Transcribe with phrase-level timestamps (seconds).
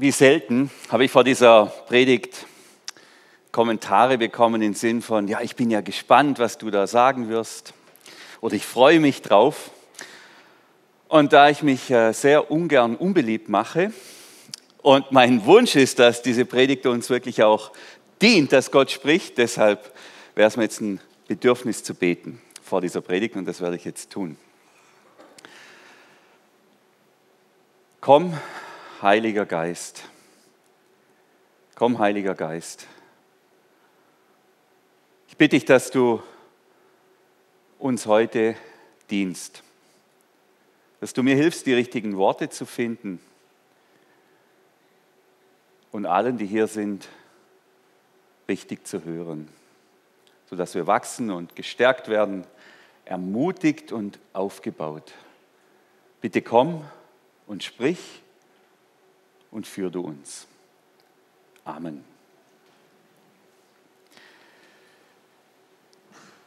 [0.00, 2.46] wie selten habe ich vor dieser Predigt
[3.50, 7.74] Kommentare bekommen im Sinn von, ja, ich bin ja gespannt, was du da sagen wirst
[8.40, 9.72] oder ich freue mich drauf.
[11.08, 13.92] Und da ich mich äh, sehr ungern unbeliebt mache
[14.82, 17.72] und mein Wunsch ist, dass diese Predigt uns wirklich auch
[18.22, 19.92] dient, dass Gott spricht, deshalb
[20.36, 23.84] wäre es mir jetzt ein Bedürfnis zu beten vor dieser Predigt und das werde ich
[23.84, 24.36] jetzt tun.
[28.00, 28.34] Komm,
[29.00, 30.02] Heiliger Geist.
[31.76, 32.88] Komm, Heiliger Geist.
[35.28, 36.20] Ich bitte dich, dass du
[37.78, 38.56] uns heute
[39.08, 39.62] dienst,
[40.98, 43.20] dass du mir hilfst, die richtigen Worte zu finden
[45.92, 47.08] und allen, die hier sind,
[48.48, 49.48] richtig zu hören,
[50.50, 52.44] sodass wir wachsen und gestärkt werden,
[53.04, 55.12] ermutigt und aufgebaut.
[56.20, 56.84] Bitte komm
[57.46, 58.22] und sprich
[59.50, 60.46] und führ du uns.
[61.64, 62.04] Amen.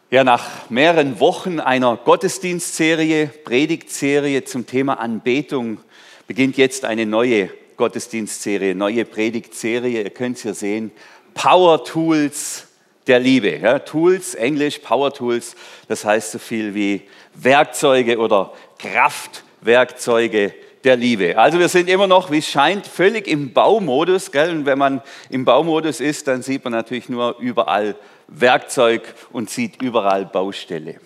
[0.09, 5.79] Ja, nach mehreren Wochen einer Gottesdienstserie, Predigtserie zum Thema Anbetung
[6.27, 10.03] beginnt jetzt eine neue Gottesdienstserie, neue Predigtserie.
[10.03, 10.91] Ihr könnt es hier sehen.
[11.33, 12.67] Power Tools
[13.07, 13.57] der Liebe.
[13.57, 15.55] Ja, Tools, Englisch, Power Tools,
[15.87, 21.37] das heißt so viel wie Werkzeuge oder Kraftwerkzeuge der Liebe.
[21.37, 24.31] Also wir sind immer noch, wie es scheint, völlig im Baumodus.
[24.31, 24.51] Gell?
[24.51, 27.95] Und wenn man im Baumodus ist, dann sieht man natürlich nur überall
[28.27, 30.99] Werkzeug und sieht überall Baustelle.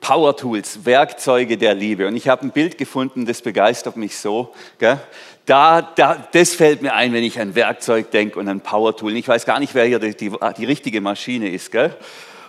[0.00, 2.08] Power Tools, Werkzeuge der Liebe.
[2.08, 4.52] Und ich habe ein Bild gefunden, das begeistert mich so.
[4.78, 4.98] Gell?
[5.46, 9.16] Da, da, das fällt mir ein, wenn ich an Werkzeug denke und an Power Tool.
[9.16, 11.70] Ich weiß gar nicht, wer hier die, die, die richtige Maschine ist.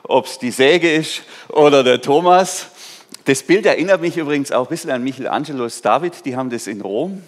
[0.04, 2.70] Ob es die Säge ist oder der Thomas.
[3.26, 6.82] Das Bild erinnert mich übrigens auch ein bisschen an Michelangelos David, die haben das in
[6.82, 7.24] Rom.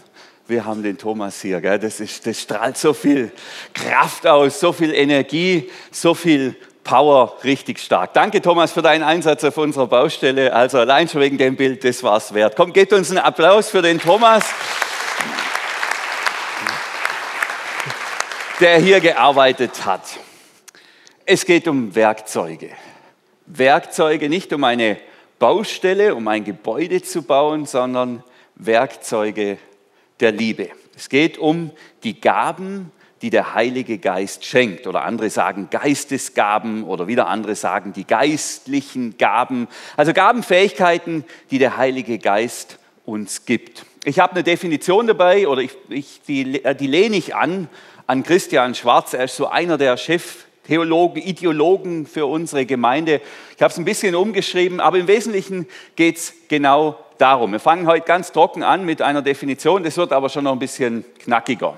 [0.46, 1.80] Wir haben den Thomas hier, gell?
[1.80, 3.32] Das, ist, das strahlt so viel
[3.74, 8.14] Kraft aus, so viel Energie, so viel Power, richtig stark.
[8.14, 10.54] Danke Thomas für deinen Einsatz auf unserer Baustelle.
[10.54, 12.58] Also allein schon wegen dem Bild, das war es wert.
[12.58, 14.44] Komm, gebt uns einen Applaus für den Thomas,
[18.60, 20.02] der hier gearbeitet hat.
[21.26, 22.72] Es geht um Werkzeuge.
[23.46, 24.98] Werkzeuge, nicht um eine
[25.40, 28.24] Baustelle, um ein Gebäude zu bauen, sondern
[28.56, 29.58] Werkzeuge
[30.20, 30.70] der Liebe.
[30.96, 31.72] Es geht um
[32.04, 32.92] die Gaben,
[33.22, 34.88] die der Heilige Geist schenkt.
[34.88, 39.68] Oder andere sagen Geistesgaben oder wieder andere sagen die geistlichen Gaben.
[39.98, 43.86] Also Gabenfähigkeiten, die der Heilige Geist uns gibt.
[44.04, 47.70] Ich habe eine Definition dabei oder ich, ich, die, die lehne ich an
[48.08, 49.14] an Christian Schwarz.
[49.14, 53.22] Er ist so einer der Chef Theologen, Ideologen für unsere Gemeinde.
[53.56, 57.52] Ich habe es ein bisschen umgeschrieben, aber im Wesentlichen geht es genau darum.
[57.52, 60.60] Wir fangen heute ganz trocken an mit einer Definition, das wird aber schon noch ein
[60.60, 61.78] bisschen knackiger.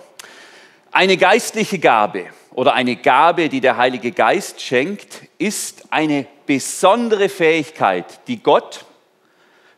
[0.92, 8.06] Eine geistliche Gabe oder eine Gabe, die der Heilige Geist schenkt, ist eine besondere Fähigkeit,
[8.28, 8.86] die Gott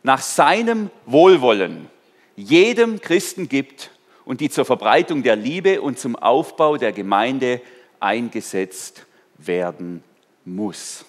[0.02, 1.88] nach seinem Wohlwollen
[2.36, 3.90] jedem Christen gibt
[4.24, 7.60] und die zur Verbreitung der Liebe und zum Aufbau der Gemeinde
[8.00, 9.06] eingesetzt
[9.38, 10.02] werden
[10.44, 11.04] muss.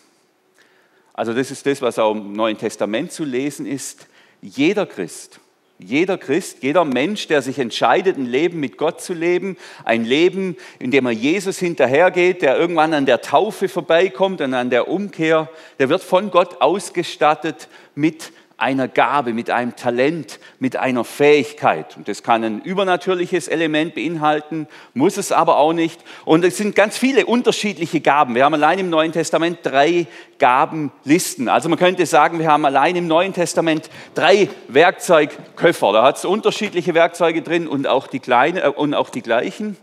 [1.14, 4.08] Also das ist das, was auch im Neuen Testament zu lesen ist.
[4.42, 5.40] Jeder Christ,
[5.78, 10.56] jeder Christ, jeder Mensch, der sich entscheidet, ein Leben mit Gott zu leben, ein Leben,
[10.80, 15.50] in dem er Jesus hinterhergeht, der irgendwann an der Taufe vorbeikommt und an der Umkehr,
[15.80, 21.98] der wird von Gott ausgestattet mit einer Gabe, mit einem Talent, mit einer Fähigkeit.
[21.98, 26.00] Und das kann ein übernatürliches Element beinhalten, muss es aber auch nicht.
[26.26, 28.36] Und es sind ganz viele unterschiedliche Gaben.
[28.36, 30.06] Wir haben allein im Neuen Testament drei
[30.38, 31.50] Gabenlisten.
[31.50, 35.92] Also man könnte sagen, wir haben allein im Neuen Testament drei Werkzeugköffer.
[35.94, 39.76] Da hat es unterschiedliche Werkzeuge drin und auch die kleinen äh, und auch die gleichen.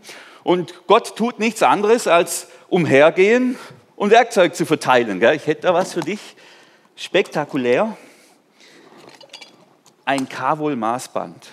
[0.43, 3.57] Und Gott tut nichts anderes als umhergehen
[3.97, 5.21] und Werkzeug zu verteilen.
[5.33, 6.37] Ich hätte da was für dich.
[6.95, 7.97] Spektakulär
[10.09, 11.49] ein Kavol-Maßband.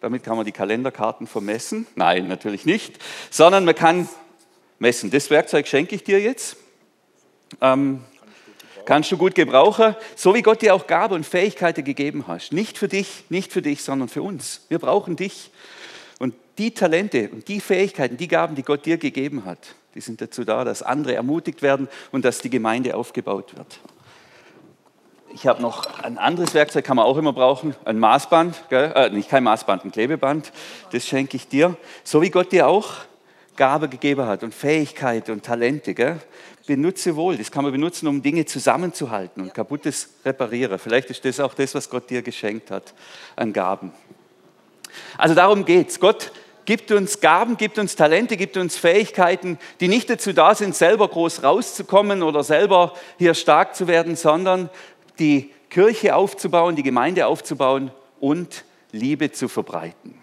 [0.00, 1.86] Damit kann man die Kalenderkarten vermessen.
[1.94, 2.98] Nein, natürlich nicht.
[3.30, 4.08] Sondern man kann
[4.80, 5.12] messen.
[5.12, 6.56] Das Werkzeug schenke ich dir jetzt.
[7.60, 8.02] Ähm,
[8.86, 12.52] kannst du gut gebrauchen, so wie Gott dir auch Gabe und Fähigkeiten gegeben hast.
[12.52, 14.66] Nicht für dich, nicht für dich, sondern für uns.
[14.68, 15.52] Wir brauchen dich.
[16.18, 20.20] Und die Talente und die Fähigkeiten, die Gaben, die Gott dir gegeben hat, die sind
[20.20, 23.78] dazu da, dass andere ermutigt werden und dass die Gemeinde aufgebaut wird.
[25.34, 29.28] Ich habe noch ein anderes Werkzeug, kann man auch immer brauchen, ein Maßband, äh, nicht
[29.28, 30.52] kein Maßband, ein Klebeband.
[30.90, 31.76] Das schenke ich dir.
[32.02, 32.92] So wie Gott dir auch
[33.56, 35.92] Gabe gegeben hat und Fähigkeit und Talente.
[35.92, 36.18] Gell?
[36.66, 37.36] Benutze wohl.
[37.36, 40.78] Das kann man benutzen, um Dinge zusammenzuhalten und kaputtes reparieren.
[40.78, 42.94] Vielleicht ist das auch das, was Gott dir geschenkt hat
[43.36, 43.92] an Gaben.
[45.18, 46.00] Also darum geht es.
[46.00, 46.32] Gott
[46.64, 51.08] gibt uns Gaben, gibt uns Talente, gibt uns Fähigkeiten, die nicht dazu da sind, selber
[51.08, 54.68] groß rauszukommen oder selber hier stark zu werden, sondern
[55.18, 60.14] die Kirche aufzubauen, die Gemeinde aufzubauen und Liebe zu verbreiten.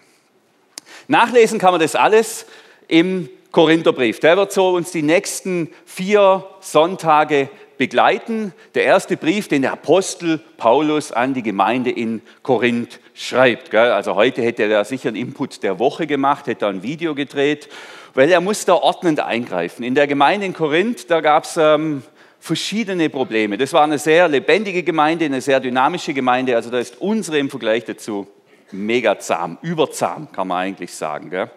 [1.08, 2.46] Nachlesen kann man das alles
[2.88, 4.20] im Korintherbrief.
[4.20, 8.54] Der wird so uns die nächsten vier Sonntage begleiten.
[8.74, 13.74] Der erste Brief, den der Apostel Paulus an die Gemeinde in Korinth schreibt.
[13.74, 17.70] Also heute hätte er sicher einen Input der Woche gemacht, hätte ein Video gedreht,
[18.14, 19.84] weil er muss da ordnend eingreifen.
[19.84, 22.04] In der Gemeinde in Korinth, da gab es ähm,
[22.46, 23.58] verschiedene Probleme.
[23.58, 26.56] Das war eine sehr lebendige Gemeinde, eine sehr dynamische Gemeinde.
[26.56, 28.28] Also da ist unsere im Vergleich dazu
[28.72, 31.32] mega zahm, überzahm, kann man eigentlich sagen.
[31.32, 31.50] Gell?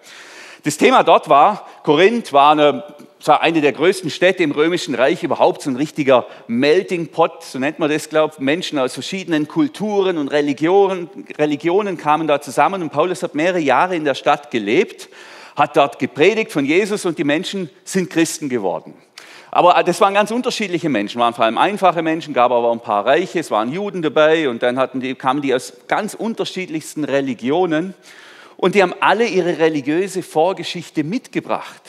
[0.64, 2.84] Das Thema dort war, Korinth war eine,
[3.26, 7.78] eine der größten Städte im Römischen Reich, überhaupt so ein richtiger Melting Pot, so nennt
[7.78, 8.40] man das, glaube ich.
[8.40, 13.94] Menschen aus verschiedenen Kulturen und Religionen, Religionen kamen da zusammen und Paulus hat mehrere Jahre
[13.94, 15.10] in der Stadt gelebt,
[15.54, 18.94] hat dort gepredigt von Jesus und die Menschen sind Christen geworden.
[19.58, 22.78] Aber das waren ganz unterschiedliche Menschen, waren vor allem einfache Menschen, gab aber auch ein
[22.78, 27.92] paar Reiche, es waren Juden dabei und dann die, kamen die aus ganz unterschiedlichsten Religionen
[28.56, 31.82] und die haben alle ihre religiöse Vorgeschichte mitgebracht.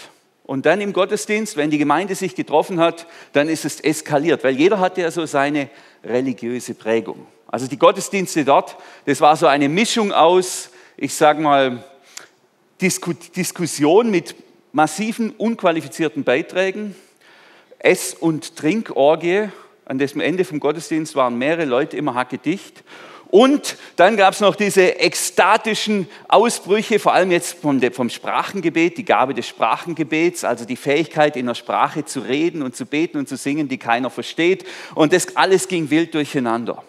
[0.47, 4.55] Und dann im Gottesdienst, wenn die Gemeinde sich getroffen hat, dann ist es eskaliert, weil
[4.55, 5.69] jeder hatte ja so seine
[6.03, 7.27] religiöse Prägung.
[7.45, 11.83] Also die Gottesdienste dort, das war so eine Mischung aus, ich sage mal,
[12.81, 14.33] Diskussion mit
[14.71, 16.95] massiven, unqualifizierten Beiträgen,
[17.79, 19.49] Ess- und Trinkorgie.
[19.85, 22.83] An dessen Ende vom Gottesdienst waren mehrere Leute immer hackedicht.
[23.31, 29.05] Und dann gab es noch diese ekstatischen Ausbrüche, vor allem jetzt vom, vom, Sprachengebet, die
[29.05, 33.29] Gabe des Sprachengebets, also die Fähigkeit in der Sprache zu reden und zu beten und
[33.29, 34.65] zu singen, die keiner versteht.
[34.95, 36.83] Und das alles ging wild durcheinander.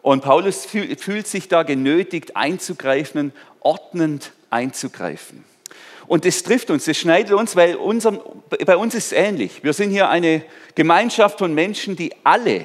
[0.00, 5.44] Und Paulus fühlt sich da genötigt einzugreifen, ordnend einzugreifen.
[6.08, 8.12] Und das trifft uns, das schneidet uns, weil unser,
[8.64, 9.62] bei uns ist es ähnlich.
[9.62, 10.42] Wir sind hier eine
[10.74, 12.64] Gemeinschaft von Menschen, die alle,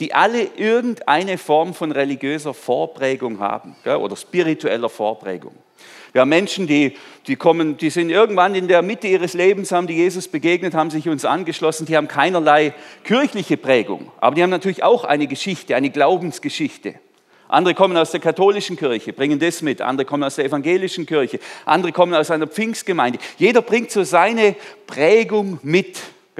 [0.00, 5.52] die alle irgendeine Form von religiöser Vorprägung haben gell, oder spiritueller Vorprägung.
[6.12, 6.96] Wir haben Menschen, die,
[7.26, 10.90] die, kommen, die sind irgendwann in der Mitte ihres Lebens, haben die Jesus begegnet, haben
[10.90, 12.74] sich uns angeschlossen, die haben keinerlei
[13.04, 16.94] kirchliche Prägung, aber die haben natürlich auch eine Geschichte, eine Glaubensgeschichte.
[17.50, 19.80] Andere kommen aus der katholischen Kirche, bringen das mit.
[19.80, 21.40] Andere kommen aus der evangelischen Kirche.
[21.64, 23.18] Andere kommen aus einer Pfingstgemeinde.
[23.38, 24.54] Jeder bringt so seine
[24.86, 25.98] Prägung mit.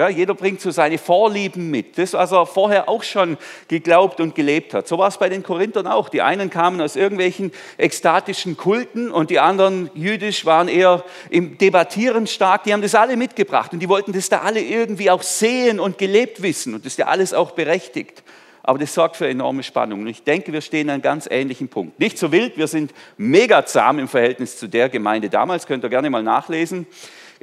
[0.08, 1.98] Jeder bringt so seine Vorlieben mit.
[1.98, 3.36] Das, was er vorher auch schon
[3.68, 4.88] geglaubt und gelebt hat.
[4.88, 6.08] So war es bei den Korinthern auch.
[6.08, 12.28] Die einen kamen aus irgendwelchen ekstatischen Kulten und die anderen jüdisch waren eher im Debattieren
[12.28, 12.64] stark.
[12.64, 15.98] Die haben das alle mitgebracht und die wollten das da alle irgendwie auch sehen und
[15.98, 16.74] gelebt wissen.
[16.74, 18.22] Und das ist ja alles auch berechtigt
[18.62, 20.00] aber das sorgt für enorme Spannung.
[20.02, 21.98] Und ich denke, wir stehen an einem ganz ähnlichen Punkt.
[21.98, 25.90] Nicht so wild, wir sind mega zahm im Verhältnis zu der Gemeinde damals, könnt ihr
[25.90, 26.86] gerne mal nachlesen.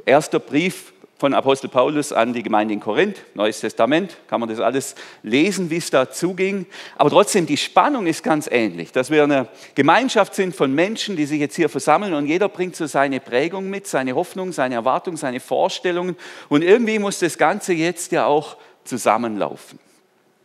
[0.06, 4.60] Erster Brief von Apostel Paulus an die Gemeinde in Korinth, Neues Testament, kann man das
[4.60, 4.94] alles
[5.24, 6.66] lesen, wie es da zuging.
[6.96, 11.26] Aber trotzdem, die Spannung ist ganz ähnlich, dass wir eine Gemeinschaft sind von Menschen, die
[11.26, 15.16] sich jetzt hier versammeln und jeder bringt so seine Prägung mit, seine Hoffnung, seine Erwartung,
[15.16, 16.16] seine Vorstellungen.
[16.48, 19.80] Und irgendwie muss das Ganze jetzt ja auch zusammenlaufen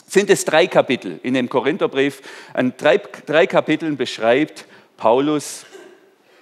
[0.08, 2.22] sind es drei Kapitel in dem Korintherbrief.
[2.54, 4.66] An drei, drei Kapiteln beschreibt
[4.98, 5.66] Paulus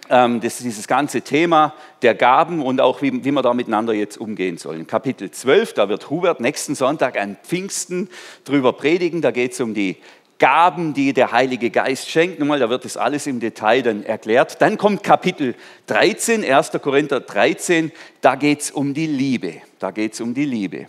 [0.10, 4.18] ähm, das, dieses ganze Thema der Gaben und auch wie, wie wir da miteinander jetzt
[4.18, 4.86] umgehen sollen.
[4.86, 8.10] Kapitel 12, da wird Hubert nächsten Sonntag an Pfingsten
[8.44, 9.22] drüber predigen.
[9.22, 9.98] Da geht es um die
[10.38, 12.40] Gaben, die der Heilige Geist schenkt.
[12.40, 14.60] Nochmal, da wird das alles im Detail dann erklärt.
[14.62, 16.72] Dann kommt Kapitel 13, 1.
[16.82, 17.92] Korinther 13,
[18.22, 19.62] da geht es um die Liebe.
[19.80, 20.88] Da geht es um die Liebe.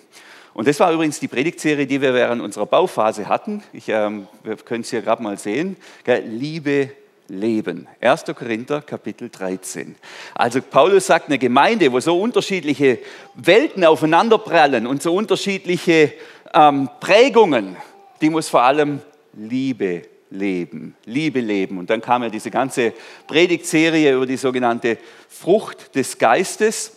[0.55, 3.63] Und das war übrigens die Predigtserie, die wir während unserer Bauphase hatten.
[3.73, 5.77] Ich, ähm, wir können es hier gerade mal sehen.
[6.27, 6.91] Liebe,
[7.29, 7.87] Leben.
[8.01, 8.25] 1.
[8.37, 9.97] Korinther, Kapitel 13.
[10.35, 12.99] Also Paulus sagt, eine Gemeinde, wo so unterschiedliche
[13.35, 16.13] Welten aufeinanderprallen und so unterschiedliche
[16.53, 17.77] ähm, Prägungen,
[18.21, 19.01] die muss vor allem
[19.33, 20.95] Liebe leben.
[21.07, 21.79] Liebe leben.
[21.79, 22.93] Und dann kam ja diese ganze
[23.27, 26.93] Predigtserie über die sogenannte Frucht des Geistes.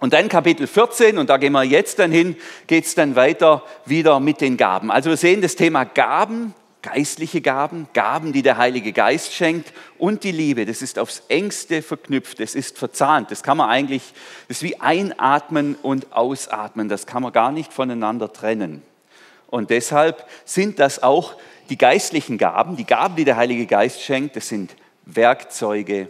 [0.00, 3.62] Und dann Kapitel 14, und da gehen wir jetzt dann hin, geht es dann weiter
[3.84, 4.90] wieder mit den Gaben.
[4.90, 10.24] Also wir sehen das Thema Gaben, geistliche Gaben, Gaben, die der Heilige Geist schenkt und
[10.24, 10.64] die Liebe.
[10.64, 13.30] Das ist aufs engste verknüpft, das ist verzahnt.
[13.30, 14.14] Das kann man eigentlich,
[14.48, 16.88] das ist wie einatmen und ausatmen.
[16.88, 18.82] Das kann man gar nicht voneinander trennen.
[19.48, 21.34] Und deshalb sind das auch
[21.68, 26.08] die geistlichen Gaben, die Gaben, die der Heilige Geist schenkt, das sind Werkzeuge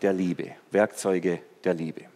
[0.00, 0.52] der Liebe.
[0.70, 2.11] Werkzeuge der Liebe.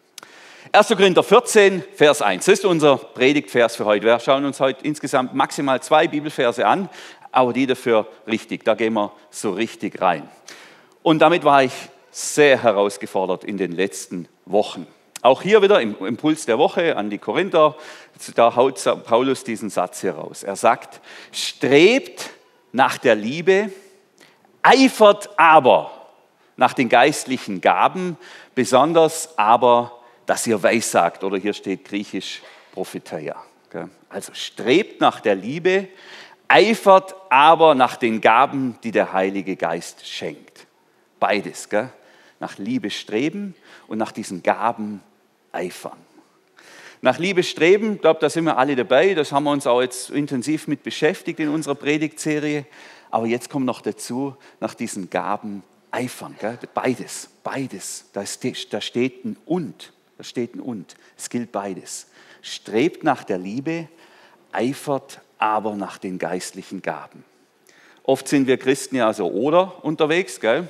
[0.77, 0.89] 1.
[0.89, 2.45] Korinther 14, Vers 1.
[2.45, 4.05] Das ist unser Predigtvers für heute.
[4.05, 6.91] Wir schauen uns heute insgesamt maximal zwei Bibelverse an,
[7.33, 8.63] aber die dafür richtig.
[8.63, 10.29] Da gehen wir so richtig rein.
[11.03, 11.73] Und damit war ich
[12.11, 14.87] sehr herausgefordert in den letzten Wochen.
[15.23, 17.75] Auch hier wieder im Impuls der Woche an die Korinther,
[18.35, 20.43] da haut Paulus diesen Satz hier raus.
[20.43, 21.01] Er sagt,
[21.33, 22.29] strebt
[22.73, 23.71] nach der Liebe,
[24.63, 25.91] eifert aber
[26.57, 28.19] nach den geistlichen Gaben,
[28.55, 29.96] besonders aber,
[30.27, 32.43] dass ihr weissagt, oder hier steht griechisch
[32.73, 33.43] Prophetia.
[34.09, 35.89] Also strebt nach der Liebe,
[36.49, 40.67] eifert aber nach den Gaben, die der Heilige Geist schenkt.
[41.19, 41.69] Beides,
[42.41, 43.55] nach Liebe streben
[43.89, 45.03] und nach diesen Gaben
[45.53, 45.99] eifern.
[47.03, 49.83] Nach Liebe streben, ich glaube, da sind wir alle dabei, das haben wir uns auch
[49.83, 52.67] jetzt intensiv mit beschäftigt in unserer Predigtserie.
[53.11, 56.35] Aber jetzt kommt noch dazu, nach diesen Gaben eifern.
[56.39, 56.59] Gell?
[56.75, 58.07] Beides, beides.
[58.13, 58.25] Da
[58.81, 59.93] steht ein Und.
[60.19, 60.97] Da steht ein Und.
[61.17, 62.09] Es gilt beides.
[62.43, 63.89] Strebt nach der Liebe,
[64.53, 67.25] eifert aber nach den geistlichen Gaben.
[68.03, 70.41] Oft sind wir Christen ja so oder unterwegs.
[70.41, 70.69] Gell?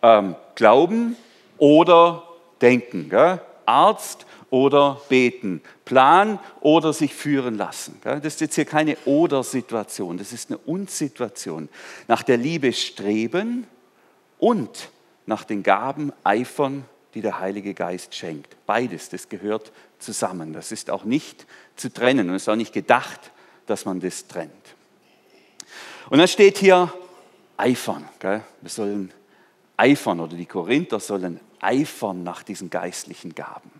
[0.00, 1.16] Ähm, glauben
[1.58, 2.22] oder
[2.60, 3.10] denken.
[3.10, 3.40] Gell?
[3.66, 5.60] Arzt oder beten.
[5.84, 8.00] Plan oder sich führen lassen.
[8.02, 8.20] Gell?
[8.20, 11.68] Das ist jetzt hier keine Oder-Situation, das ist eine Und-Situation.
[12.06, 13.66] Nach der Liebe streben
[14.38, 14.90] und
[15.26, 16.84] nach den Gaben eifern,
[17.14, 18.56] die der Heilige Geist schenkt.
[18.66, 20.52] Beides, das gehört zusammen.
[20.52, 21.46] Das ist auch nicht
[21.76, 23.32] zu trennen und es ist auch nicht gedacht,
[23.66, 24.52] dass man das trennt.
[26.10, 26.92] Und dann steht hier
[27.56, 28.08] eifern.
[28.18, 28.42] Gell?
[28.60, 29.12] Wir sollen
[29.76, 33.70] eifern oder die Korinther sollen eifern nach diesen geistlichen Gaben.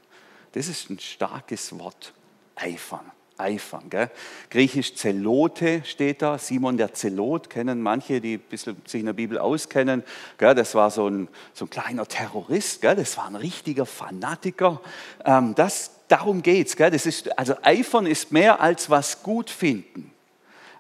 [0.53, 2.13] Das ist ein starkes Wort,
[2.57, 3.89] eifern eifern.
[3.91, 4.11] Gell?
[4.51, 10.03] Griechisch Zelote steht da, Simon der Zelot, kennen manche, die sich in der Bibel auskennen.
[10.37, 10.55] Gell?
[10.55, 12.97] Das war so ein, so ein kleiner Terrorist, gell?
[12.97, 14.81] das war ein richtiger Fanatiker.
[15.25, 17.25] Ähm, das, darum geht es.
[17.37, 20.13] also Eifern ist mehr als was gut finden.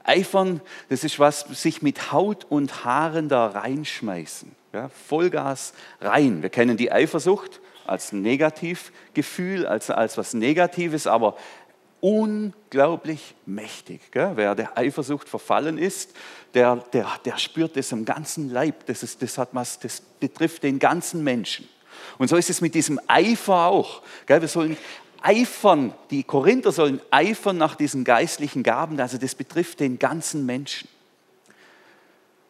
[0.05, 4.51] Eifern, das ist was, sich mit Haut und Haaren da reinschmeißen.
[4.73, 4.89] Ja?
[5.09, 6.43] Vollgas rein.
[6.43, 11.37] Wir kennen die Eifersucht als Negativgefühl, als, als was Negatives, aber
[12.01, 14.13] unglaublich mächtig.
[14.13, 14.33] Gell?
[14.35, 16.15] Wer der Eifersucht verfallen ist,
[16.55, 18.87] der, der, der spürt das im ganzen Leib.
[18.87, 21.69] Das, ist, das, hat was, das betrifft den ganzen Menschen.
[22.19, 24.03] Und so ist es mit diesem Eifer auch.
[24.27, 24.41] Gell?
[24.41, 24.77] Wir sollen
[25.23, 29.01] eifern, die Korinther sollen eifern nach diesen geistlichen Gaben.
[29.01, 30.89] Also das betrifft den ganzen Menschen.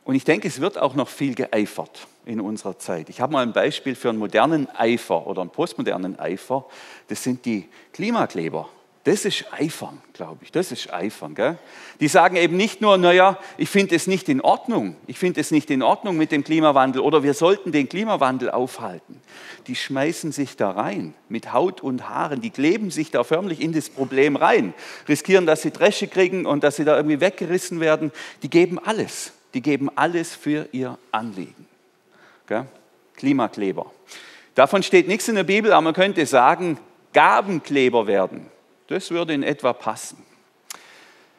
[0.05, 3.11] Und ich denke, es wird auch noch viel geeifert in unserer Zeit.
[3.11, 6.65] Ich habe mal ein Beispiel für einen modernen Eifer oder einen postmodernen Eifer.
[7.09, 8.69] Das sind die Klimakleber.
[9.09, 10.53] Das ist Eifern, glaube ich.
[10.53, 11.35] Das ist Eifern.
[11.35, 11.57] Gell?
[11.99, 14.97] Die sagen eben nicht nur, naja, ich finde es nicht in Ordnung.
[15.07, 19.23] Ich finde es nicht in Ordnung mit dem Klimawandel oder wir sollten den Klimawandel aufhalten.
[19.67, 22.43] Die schmeißen sich da rein mit Haut und Haaren.
[22.43, 24.75] Die kleben sich da förmlich in das Problem rein.
[25.09, 28.13] Riskieren, dass sie Dresche kriegen und dass sie da irgendwie weggerissen werden.
[28.43, 29.33] Die geben alles.
[29.55, 31.67] Die geben alles für ihr Anliegen.
[32.47, 32.67] Gell?
[33.17, 33.91] Klimakleber.
[34.55, 36.77] Davon steht nichts in der Bibel, aber man könnte sagen,
[37.15, 38.51] Gabenkleber werden.
[38.89, 40.17] Das würde in etwa passen.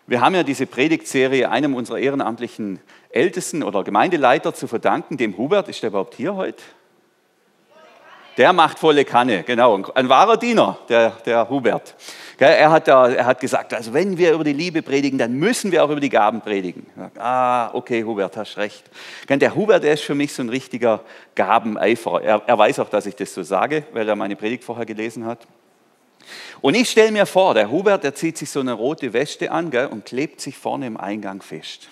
[0.06, 2.80] Wir haben ja diese Predigtserie einem unserer ehrenamtlichen
[3.10, 5.68] Ältesten oder Gemeindeleiter zu verdanken, dem Hubert.
[5.68, 6.62] Ist der überhaupt hier heute?
[8.38, 9.82] Der macht volle Kanne, genau.
[9.96, 11.96] Ein wahrer Diener, der, der Hubert.
[12.38, 15.84] Er hat, er hat gesagt, also wenn wir über die Liebe predigen, dann müssen wir
[15.84, 16.86] auch über die Gaben predigen.
[17.18, 18.84] Ah, okay, Hubert, hast recht.
[19.28, 21.02] Der Hubert, der ist für mich so ein richtiger
[21.34, 22.22] Gabeneiferer.
[22.22, 25.26] Er, er weiß auch, dass ich das so sage, weil er meine Predigt vorher gelesen
[25.26, 25.48] hat.
[26.62, 29.72] Und ich stelle mir vor, der Hubert, der zieht sich so eine rote Weste an
[29.72, 31.88] gell, und klebt sich vorne im Eingang fest.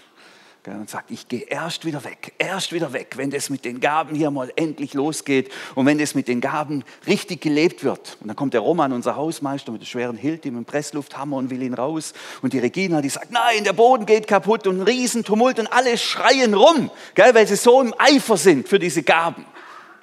[0.68, 3.80] Gell, und sagt, ich gehe erst wieder weg, erst wieder weg, wenn das mit den
[3.80, 8.18] Gaben hier mal endlich losgeht und wenn das mit den Gaben richtig gelebt wird.
[8.20, 11.50] Und dann kommt der Roman, unser Hausmeister, mit der schweren Hilti, mit dem Presslufthammer und
[11.50, 12.12] will ihn raus.
[12.42, 15.98] Und die Regina, die sagt, nein, der Boden geht kaputt und ein Riesentumult und alle
[15.98, 19.46] schreien rum, gell, weil sie so im Eifer sind für diese Gaben.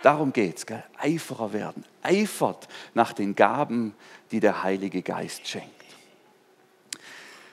[0.05, 0.67] Darum geht es,
[0.99, 3.95] Eiferer werden, eifert nach den Gaben,
[4.33, 5.71] die der Heilige Geist schenkt.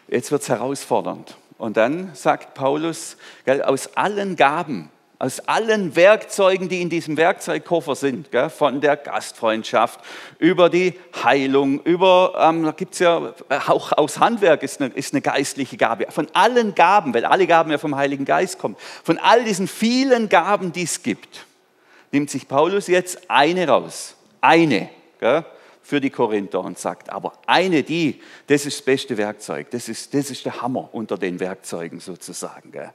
[0.09, 1.37] Jetzt wird es herausfordernd.
[1.57, 3.15] Und dann sagt Paulus,
[3.45, 8.97] gell, aus allen Gaben, aus allen Werkzeugen, die in diesem Werkzeugkoffer sind, gell, von der
[8.97, 10.01] Gastfreundschaft
[10.37, 13.33] über die Heilung, über, ähm, da gibt es ja,
[13.67, 17.71] auch aus Handwerk ist eine, ist eine geistliche Gabe, von allen Gaben, weil alle Gaben
[17.71, 21.45] ja vom Heiligen Geist kommen, von all diesen vielen Gaben, die es gibt,
[22.11, 24.15] nimmt sich Paulus jetzt eine raus.
[24.41, 24.89] Eine.
[25.19, 25.45] Gell?
[25.83, 30.13] für die Korinther und sagt, aber eine, die, das ist das beste Werkzeug, das ist,
[30.13, 32.71] das ist der Hammer unter den Werkzeugen sozusagen.
[32.71, 32.91] Gell?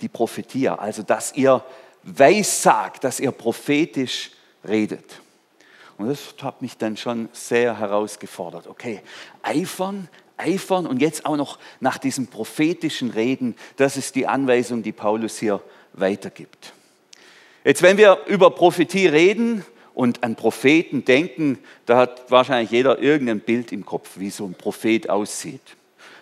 [0.00, 1.62] Die Prophetie, also dass ihr
[2.04, 4.30] weissagt, dass ihr prophetisch
[4.66, 5.20] redet.
[5.98, 8.68] Und das hat mich dann schon sehr herausgefordert.
[8.68, 9.02] Okay,
[9.42, 14.92] eifern, eifern und jetzt auch noch nach diesem prophetischen Reden, das ist die Anweisung, die
[14.92, 15.60] Paulus hier
[15.92, 16.72] weitergibt.
[17.68, 23.40] Jetzt, wenn wir über Prophetie reden und an Propheten denken, da hat wahrscheinlich jeder irgendein
[23.40, 25.60] Bild im Kopf, wie so ein Prophet aussieht.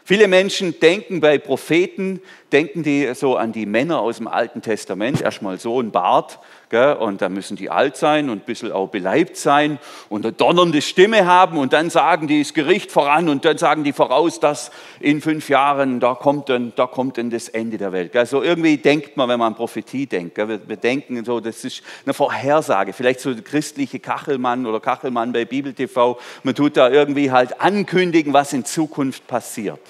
[0.03, 5.21] Viele Menschen denken bei Propheten, denken die so an die Männer aus dem Alten Testament,
[5.21, 8.89] erstmal so ein Bart, gell, und dann müssen die alt sein und ein bisschen auch
[8.89, 13.45] beleibt sein und eine donnernde Stimme haben und dann sagen die das Gericht voran und
[13.45, 14.71] dann sagen die voraus, dass
[15.01, 18.13] in fünf Jahren, da kommt dann, da kommt dann das Ende der Welt.
[18.13, 18.27] Gell.
[18.27, 21.83] So irgendwie denkt man, wenn man an Prophetie denkt, wir, wir denken so, das ist
[22.05, 27.31] eine Vorhersage, vielleicht so christliche Kachelmann oder Kachelmann bei Bibel TV, man tut da irgendwie
[27.31, 29.81] halt ankündigen, was in Zukunft passiert.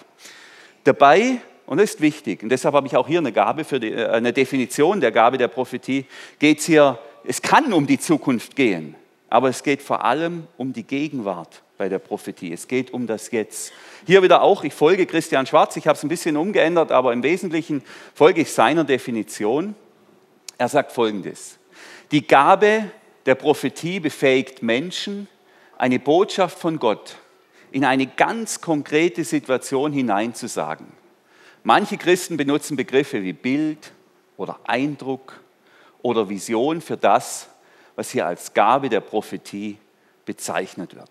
[0.84, 3.92] Dabei, und das ist wichtig, und deshalb habe ich auch hier eine Gabe für die,
[3.92, 6.06] äh, eine Definition der Gabe der Prophetie,
[6.38, 8.94] geht hier, es kann um die Zukunft gehen,
[9.28, 12.52] aber es geht vor allem um die Gegenwart bei der Prophetie.
[12.52, 13.72] Es geht um das Jetzt.
[14.06, 17.22] Hier wieder auch, ich folge Christian Schwarz, ich habe es ein bisschen umgeändert, aber im
[17.22, 17.82] Wesentlichen
[18.14, 19.74] folge ich seiner Definition.
[20.58, 21.58] Er sagt folgendes,
[22.10, 22.90] die Gabe
[23.26, 25.28] der Prophetie befähigt Menschen,
[25.76, 27.16] eine Botschaft von Gott
[27.72, 30.86] in eine ganz konkrete Situation hineinzusagen.
[31.66, 33.90] Manche Christen benutzen Begriffe wie Bild
[34.36, 35.40] oder Eindruck
[36.00, 37.48] oder Vision für das,
[37.96, 39.76] was hier als Gabe der Prophetie
[40.24, 41.10] bezeichnet wird.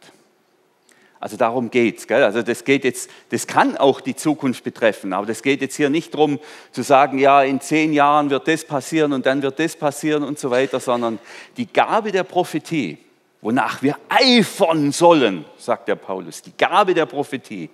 [1.19, 2.09] Also darum geht es.
[2.09, 5.89] Also das geht jetzt, das kann auch die Zukunft betreffen, aber das geht jetzt hier
[5.89, 6.39] nicht darum
[6.71, 10.39] zu sagen, ja, in zehn Jahren wird das passieren und dann wird das passieren und
[10.39, 11.19] so weiter, sondern
[11.57, 12.97] die Gabe der Prophetie
[13.41, 16.41] wonach wir eifern sollen, sagt der Paulus.
[16.41, 17.69] Die Gabe der Prophetie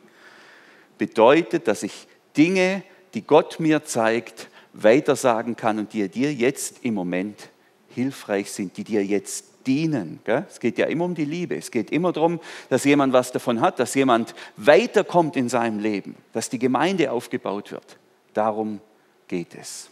[0.98, 2.08] bedeutet, dass ich
[2.38, 2.84] Dinge,
[3.14, 7.50] die Gott mir zeigt, weitersagen kann und die dir jetzt im Moment
[7.90, 10.20] hilfreich sind, die dir jetzt dienen.
[10.26, 11.56] Es geht ja immer um die Liebe.
[11.56, 16.16] Es geht immer darum, dass jemand was davon hat, dass jemand weiterkommt in seinem Leben,
[16.34, 17.98] dass die Gemeinde aufgebaut wird.
[18.34, 18.80] Darum
[19.28, 19.90] geht es.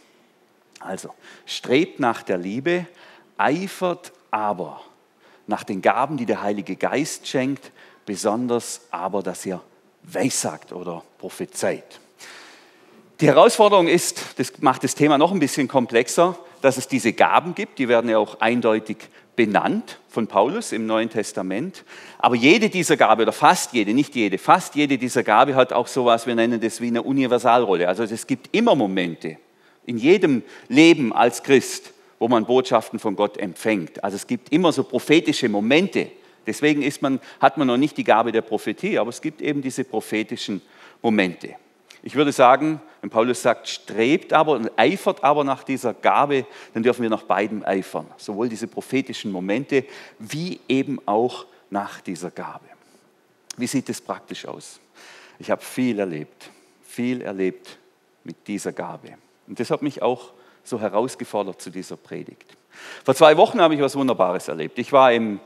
[0.80, 1.10] Also,
[1.44, 2.86] strebt nach der Liebe,
[3.36, 4.80] eifert aber
[5.46, 7.70] nach den Gaben, die der Heilige Geist schenkt,
[8.06, 9.60] besonders aber, dass ihr
[10.02, 12.00] weissagt oder prophezeit.
[13.20, 17.54] Die Herausforderung ist, das macht das Thema noch ein bisschen komplexer, dass es diese Gaben
[17.54, 18.96] gibt, die werden ja auch eindeutig
[19.36, 21.84] benannt von Paulus im Neuen Testament.
[22.18, 25.86] Aber jede dieser Gabe, oder fast jede, nicht jede, fast jede dieser Gabe hat auch
[25.86, 27.88] sowas, wir nennen das wie eine Universalrolle.
[27.88, 29.36] Also es gibt immer Momente
[29.84, 34.02] in jedem Leben als Christ, wo man Botschaften von Gott empfängt.
[34.02, 36.10] Also es gibt immer so prophetische Momente.
[36.46, 39.84] Deswegen man, hat man noch nicht die Gabe der Prophetie, aber es gibt eben diese
[39.84, 40.62] prophetischen
[41.02, 41.56] Momente.
[42.02, 46.82] Ich würde sagen, wenn Paulus sagt, strebt aber und eifert aber nach dieser Gabe, dann
[46.82, 48.06] dürfen wir nach beiden eifern.
[48.16, 49.84] Sowohl diese prophetischen Momente
[50.18, 52.66] wie eben auch nach dieser Gabe.
[53.56, 54.80] Wie sieht es praktisch aus?
[55.38, 56.50] Ich habe viel erlebt,
[56.82, 57.78] viel erlebt
[58.24, 59.10] mit dieser Gabe.
[59.46, 60.32] Und das hat mich auch
[60.64, 62.56] so herausgefordert zu dieser Predigt.
[63.04, 64.78] Vor zwei Wochen habe ich was Wunderbares erlebt.
[64.78, 65.40] Ich war im,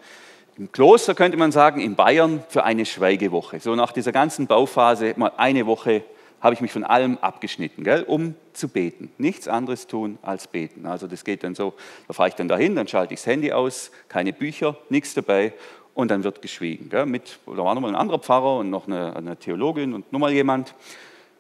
[0.56, 3.60] im Kloster, könnte man sagen, in Bayern für eine Schweigewoche.
[3.60, 6.04] So nach dieser ganzen Bauphase, mal eine Woche
[6.44, 9.10] habe ich mich von allem abgeschnitten, gell, um zu beten.
[9.16, 10.84] Nichts anderes tun als beten.
[10.84, 11.72] Also das geht dann so,
[12.06, 15.54] da fahre ich dann dahin, dann schalte ich das Handy aus, keine Bücher, nichts dabei
[15.94, 16.90] und dann wird geschwiegen.
[16.90, 20.32] Gell, mit, da war nochmal ein anderer Pfarrer und noch eine, eine Theologin und nochmal
[20.32, 20.74] jemand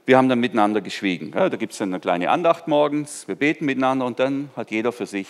[0.06, 1.32] wir haben dann miteinander geschwiegen.
[1.34, 4.70] Ja, da gibt es dann eine kleine Andacht morgens, wir beten miteinander und dann hat
[4.70, 5.28] jeder für sich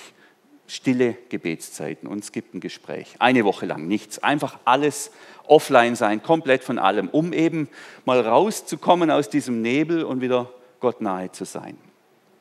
[0.67, 3.15] stille Gebetszeiten und es gibt ein Gespräch.
[3.19, 5.11] Eine Woche lang nichts, einfach alles
[5.47, 7.69] offline sein, komplett von allem, um eben
[8.05, 10.51] mal rauszukommen aus diesem Nebel und wieder
[10.81, 11.77] Gott nahe zu sein.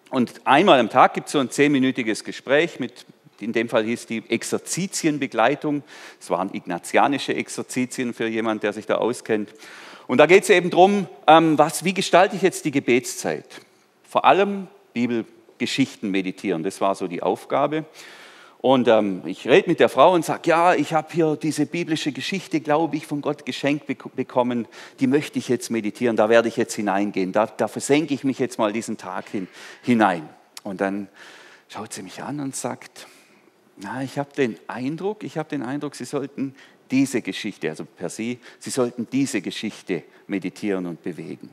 [0.09, 3.05] Und einmal am Tag gibt es so ein zehnminütiges Gespräch mit,
[3.39, 5.83] in dem Fall hieß die Exerzitienbegleitung.
[6.19, 9.49] Es waren ignatianische Exerzitien für jemanden, der sich da auskennt.
[10.07, 13.47] Und da geht es eben darum, ähm, was, wie gestalte ich jetzt die Gebetszeit?
[14.07, 14.67] Vor allem
[15.53, 17.85] Bibelgeschichten meditieren, das war so die Aufgabe.
[18.59, 22.13] Und ähm, ich rede mit der Frau und sage, ja, ich habe hier diese biblische
[22.13, 24.67] Geschichte, glaube ich, von Gott geschenkt bekommen,
[25.01, 28.39] die möchte ich jetzt meditieren, da werde ich jetzt hineingehen, da, da versenke ich mich
[28.39, 29.49] jetzt mal diesen Tag hin,
[29.81, 30.29] hinein.
[30.63, 31.09] Und dann
[31.67, 33.07] schaut sie mich an und sagt,
[33.75, 36.55] na, ich habe den Eindruck, ich habe den Eindruck, Sie sollten
[36.89, 41.49] diese Geschichte, also per se, Sie sollten diese Geschichte meditieren und bewegen.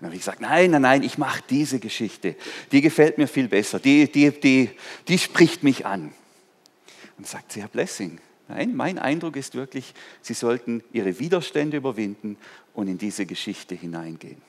[0.00, 2.36] Dann habe ich gesagt, nein, nein, nein, ich mache diese Geschichte.
[2.70, 3.78] Die gefällt mir viel besser.
[3.80, 4.70] Die, die, die,
[5.08, 6.12] die spricht mich an.
[7.16, 12.36] Und sagt sie, Herr Blessing, nein, mein Eindruck ist wirklich, Sie sollten Ihre Widerstände überwinden
[12.74, 14.40] und in diese Geschichte hineingehen.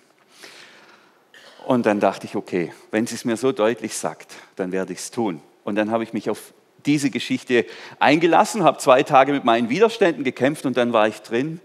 [1.66, 5.00] Und dann dachte ich, okay, wenn sie es mir so deutlich sagt, dann werde ich
[5.00, 5.42] es tun.
[5.64, 6.54] Und dann habe ich mich auf
[6.86, 7.66] diese Geschichte
[8.00, 11.60] eingelassen, habe zwei Tage mit meinen Widerständen gekämpft und dann war ich drin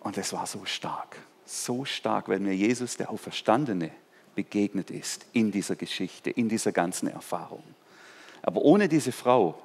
[0.00, 1.16] und es war so stark,
[1.64, 3.90] so stark, weil mir Jesus, der Auferstandene,
[4.34, 7.64] begegnet ist in dieser Geschichte, in dieser ganzen Erfahrung.
[8.42, 9.60] Aber ohne diese Frau,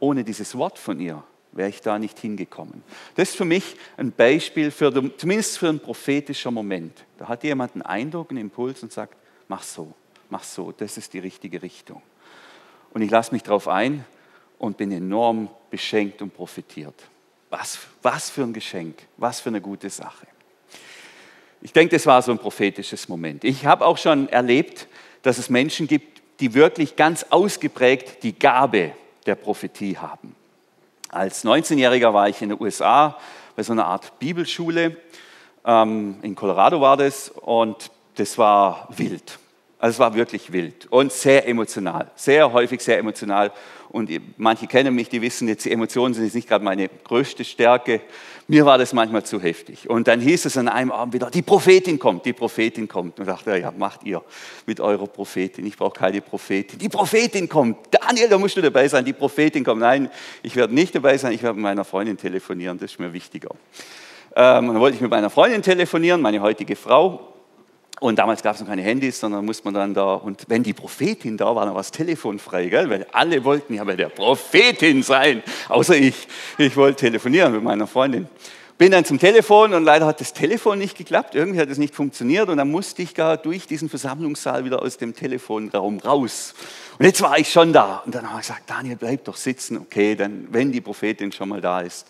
[0.00, 2.82] ohne dieses Wort von ihr, wäre ich da nicht hingekommen.
[3.14, 7.04] Das ist für mich ein Beispiel, für, zumindest für einen prophetischen Moment.
[7.16, 9.16] Da hat jemand einen Eindruck, einen Impuls und sagt,
[9.48, 9.94] mach so,
[10.28, 12.02] mach so, das ist die richtige Richtung.
[12.92, 14.04] Und ich lasse mich darauf ein
[14.58, 16.94] und bin enorm beschenkt und profitiert.
[17.48, 20.26] Was, was für ein Geschenk, was für eine gute Sache.
[21.62, 23.44] Ich denke, das war so ein prophetisches Moment.
[23.44, 24.86] Ich habe auch schon erlebt,
[25.22, 28.92] dass es Menschen gibt, die wirklich ganz ausgeprägt die Gabe
[29.24, 30.34] der Prophetie haben.
[31.08, 33.18] Als 19-Jähriger war ich in den USA
[33.54, 34.96] bei so einer Art Bibelschule.
[35.64, 39.38] Ähm, in Colorado war das und das war wild.
[39.86, 43.52] Also es war wirklich wild und sehr emotional, sehr häufig sehr emotional.
[43.88, 47.44] Und manche kennen mich, die wissen jetzt, die Emotionen sind jetzt nicht gerade meine größte
[47.44, 48.00] Stärke.
[48.48, 49.88] Mir war das manchmal zu heftig.
[49.88, 53.20] Und dann hieß es an einem Abend wieder, die Prophetin kommt, die Prophetin kommt.
[53.20, 54.24] Und ich dachte, ja, macht ihr
[54.66, 55.64] mit eurer Prophetin.
[55.64, 56.80] Ich brauche keine Prophetin.
[56.80, 57.76] Die Prophetin kommt.
[57.92, 59.04] Daniel, da musst du dabei sein.
[59.04, 59.82] Die Prophetin kommt.
[59.82, 60.10] Nein,
[60.42, 61.30] ich werde nicht dabei sein.
[61.30, 62.76] Ich werde mit meiner Freundin telefonieren.
[62.76, 63.50] Das ist mir wichtiger.
[64.34, 67.35] Ähm, dann wollte ich mit meiner Freundin telefonieren, meine heutige Frau.
[67.98, 70.74] Und damals gab es noch keine Handys, sondern muss man dann da, und wenn die
[70.74, 72.90] Prophetin da war, dann war das Telefon frei, gell?
[72.90, 76.28] weil alle wollten ja bei der Prophetin sein, außer ich.
[76.58, 78.28] Ich wollte telefonieren mit meiner Freundin.
[78.78, 81.94] Bin dann zum Telefon und leider hat das Telefon nicht geklappt, irgendwie hat es nicht
[81.94, 86.52] funktioniert und dann musste ich gar durch diesen Versammlungssaal wieder aus dem Telefonraum raus.
[86.98, 89.78] Und jetzt war ich schon da und dann habe ich gesagt, Daniel, bleib doch sitzen,
[89.78, 92.06] okay, dann, wenn die Prophetin schon mal da ist,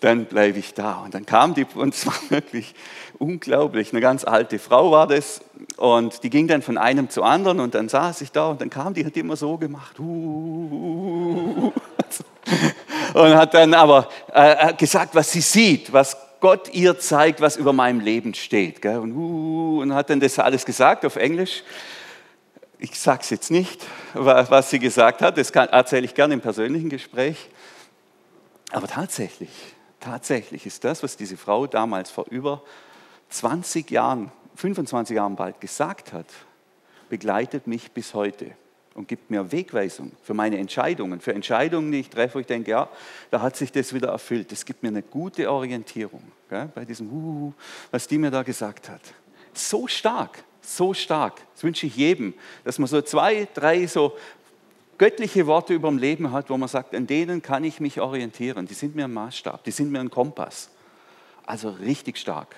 [0.00, 1.02] dann bleibe ich da.
[1.04, 2.74] Und dann kam die, und es war wirklich
[3.18, 5.42] unglaublich, eine ganz alte Frau war das
[5.76, 8.70] und die ging dann von einem zu anderen und dann saß ich da und dann
[8.70, 9.96] kam die, hat die immer so gemacht.
[13.14, 17.72] und hat dann aber äh, gesagt, was sie sieht, was Gott ihr zeigt, was über
[17.72, 18.84] meinem Leben steht.
[18.84, 19.12] Und,
[19.78, 21.62] und hat dann das alles gesagt auf Englisch.
[22.78, 23.84] Ich sage es jetzt nicht,
[24.14, 27.50] was sie gesagt hat, das erzähle ich gerne im persönlichen Gespräch.
[28.70, 29.50] Aber tatsächlich,
[29.98, 32.62] tatsächlich ist das, was diese Frau damals vor über
[33.30, 36.26] 20 Jahren, 25 Jahren bald gesagt hat,
[37.08, 38.52] begleitet mich bis heute
[38.98, 42.72] und gibt mir Wegweisung für meine Entscheidungen, für Entscheidungen, die ich treffe, wo ich denke,
[42.72, 42.88] ja,
[43.30, 44.50] da hat sich das wieder erfüllt.
[44.50, 47.52] Das gibt mir eine gute Orientierung gell, bei diesem, uh,
[47.92, 49.00] was die mir da gesagt hat.
[49.52, 51.40] So stark, so stark.
[51.54, 52.34] Das wünsche ich jedem,
[52.64, 54.16] dass man so zwei, drei so
[54.98, 58.66] göttliche Worte über dem Leben hat, wo man sagt, an denen kann ich mich orientieren.
[58.66, 60.70] Die sind mir ein Maßstab, die sind mir ein Kompass.
[61.46, 62.56] Also richtig stark.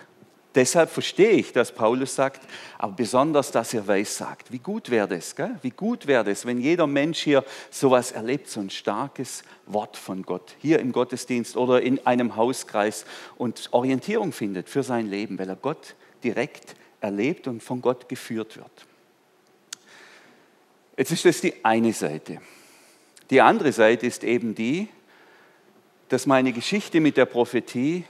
[0.54, 2.42] Deshalb verstehe ich, dass Paulus sagt,
[2.76, 4.50] aber besonders, dass er weiß sagt.
[4.50, 5.56] Wie gut wäre das, gell?
[5.62, 10.24] wie gut wäre das, wenn jeder Mensch hier sowas erlebt, so ein starkes Wort von
[10.24, 13.04] Gott, hier im Gottesdienst oder in einem Hauskreis
[13.36, 18.56] und Orientierung findet für sein Leben, weil er Gott direkt erlebt und von Gott geführt
[18.56, 18.86] wird.
[20.96, 22.40] Jetzt ist das die eine Seite.
[23.30, 24.88] Die andere Seite ist eben die,
[26.08, 28.04] dass meine Geschichte mit der Prophetie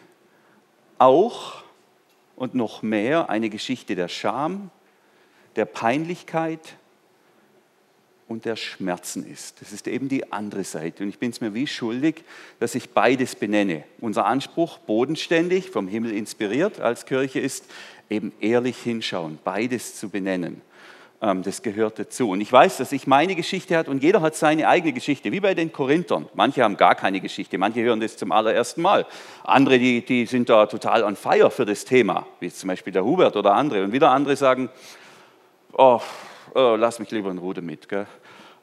[0.99, 1.63] auch
[2.41, 4.71] und noch mehr eine Geschichte der Scham,
[5.57, 6.77] der Peinlichkeit
[8.29, 9.61] und der Schmerzen ist.
[9.61, 11.03] Das ist eben die andere Seite.
[11.03, 12.25] Und ich bin es mir wie schuldig,
[12.59, 13.85] dass ich beides benenne.
[14.01, 17.67] Unser Anspruch, bodenständig, vom Himmel inspiriert als Kirche, ist
[18.09, 20.63] eben ehrlich hinschauen, beides zu benennen.
[21.23, 22.31] Ähm, das gehört dazu.
[22.31, 25.41] Und ich weiß, dass ich meine Geschichte hat und jeder hat seine eigene Geschichte, wie
[25.41, 26.29] bei den Korinthern.
[26.35, 29.07] Manche haben gar keine Geschichte, manche hören das zum allerersten Mal.
[29.45, 33.05] Andere, die, die sind da total on fire für das Thema, wie zum Beispiel der
[33.05, 33.85] Hubert oder andere.
[33.85, 34.71] Und wieder andere sagen,
[35.73, 36.01] oh,
[36.55, 37.89] oh lass mich lieber in Ruhe mit.
[37.89, 38.07] Gell?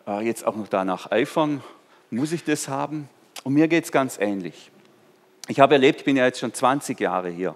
[0.08, 1.62] Äh, jetzt auch noch danach eifern,
[2.10, 3.08] muss ich das haben?
[3.44, 4.72] Und mir geht es ganz ähnlich.
[5.48, 7.56] Ich habe erlebt, ich bin ja jetzt schon 20 Jahre hier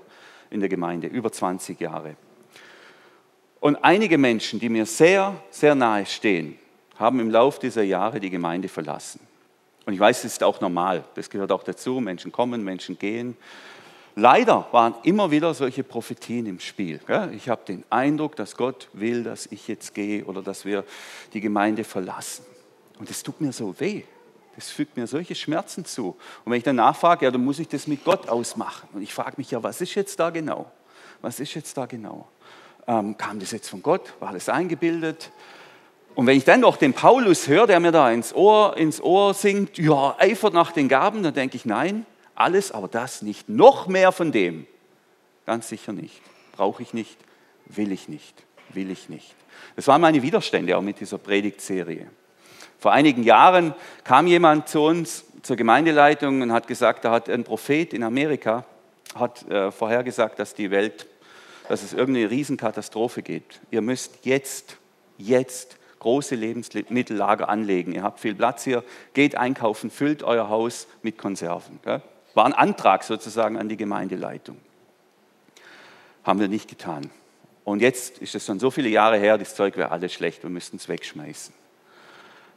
[0.51, 2.15] in der Gemeinde, über 20 Jahre.
[3.61, 6.57] Und einige Menschen, die mir sehr, sehr nahe stehen,
[6.97, 9.19] haben im Laufe dieser Jahre die Gemeinde verlassen.
[9.85, 13.37] Und ich weiß, das ist auch normal, das gehört auch dazu, Menschen kommen, Menschen gehen.
[14.15, 16.99] Leider waren immer wieder solche Prophetien im Spiel.
[17.33, 20.83] Ich habe den Eindruck, dass Gott will, dass ich jetzt gehe oder dass wir
[21.33, 22.43] die Gemeinde verlassen.
[22.97, 24.03] Und das tut mir so weh.
[24.55, 26.17] Das fügt mir solche Schmerzen zu.
[26.43, 28.89] Und wenn ich dann nachfrage, ja, dann muss ich das mit Gott ausmachen.
[28.93, 30.71] Und ich frage mich ja, was ist jetzt da genau?
[31.21, 32.27] Was ist jetzt da genau?
[32.87, 34.13] Ähm, kam das jetzt von Gott?
[34.19, 35.31] War das eingebildet?
[36.15, 39.33] Und wenn ich dann noch den Paulus höre, der mir da ins Ohr, ins Ohr
[39.33, 43.47] singt, ja, eifert nach den Gaben, dann denke ich, nein, alles, aber das nicht.
[43.49, 44.67] Noch mehr von dem.
[45.45, 46.21] Ganz sicher nicht.
[46.51, 47.17] Brauche ich nicht,
[47.65, 49.35] will ich nicht, will ich nicht.
[49.75, 52.07] Das waren meine Widerstände auch mit dieser Predigtserie.
[52.77, 57.43] Vor einigen Jahren kam jemand zu uns, zur Gemeindeleitung und hat gesagt, da hat ein
[57.43, 58.65] Prophet in Amerika,
[59.15, 61.07] hat äh, vorhergesagt, dass die Welt
[61.67, 63.61] dass es irgendeine Riesenkatastrophe gibt.
[63.71, 64.77] Ihr müsst jetzt,
[65.17, 67.93] jetzt große Lebensmittellager anlegen.
[67.93, 71.79] Ihr habt viel Platz hier, geht einkaufen, füllt euer Haus mit Konserven.
[72.33, 74.57] War ein Antrag sozusagen an die Gemeindeleitung.
[76.23, 77.09] Haben wir nicht getan.
[77.63, 80.49] Und jetzt ist es schon so viele Jahre her, das Zeug wäre alles schlecht, wir
[80.49, 81.53] müssten es wegschmeißen.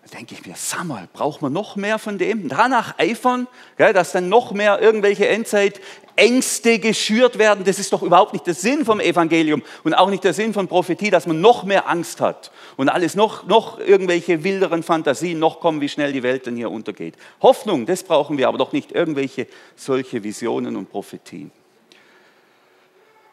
[0.04, 2.48] Da denke ich mir, sag mal, braucht man noch mehr von dem?
[2.48, 3.46] Danach eifern,
[3.78, 7.64] dass dann noch mehr irgendwelche Endzeit-Ängste geschürt werden.
[7.64, 10.68] Das ist doch überhaupt nicht der Sinn vom Evangelium und auch nicht der Sinn von
[10.68, 15.58] Prophetie, dass man noch mehr Angst hat und alles noch, noch irgendwelche wilderen Fantasien noch
[15.60, 17.14] kommen, wie schnell die Welt dann hier untergeht.
[17.40, 21.50] Hoffnung, das brauchen wir, aber doch nicht irgendwelche solche Visionen und Prophetien.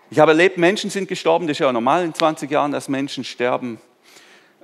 [0.10, 3.26] Ich habe erlebt, Menschen sind gestorben, das ist ja normal in 20 Jahren, dass Menschen
[3.26, 3.82] sterben.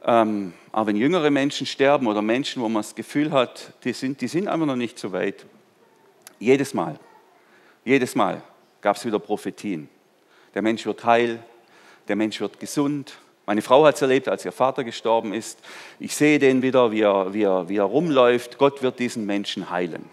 [0.04, 4.22] Ähm, aber wenn jüngere Menschen sterben oder Menschen, wo man das Gefühl hat, die sind,
[4.22, 5.46] die sind einfach noch nicht so weit,
[6.40, 7.00] jedes Mal,
[7.84, 8.42] jedes Mal
[8.82, 9.90] gab es wieder Prophetien.
[10.54, 11.44] Der Mensch wird heil,
[12.08, 13.18] der Mensch wird gesund.
[13.46, 15.60] Meine Frau hat es erlebt, als ihr Vater gestorben ist.
[16.00, 18.58] Ich sehe den wieder, wie er, wie, er, wie er rumläuft.
[18.58, 20.06] Gott wird diesen Menschen heilen.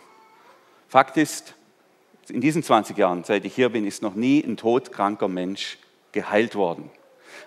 [0.89, 1.55] Fakt ist,
[2.29, 5.79] in diesen 20 Jahren, seit ich hier bin, ist noch nie ein todkranker Mensch
[6.13, 6.91] geheilt worden.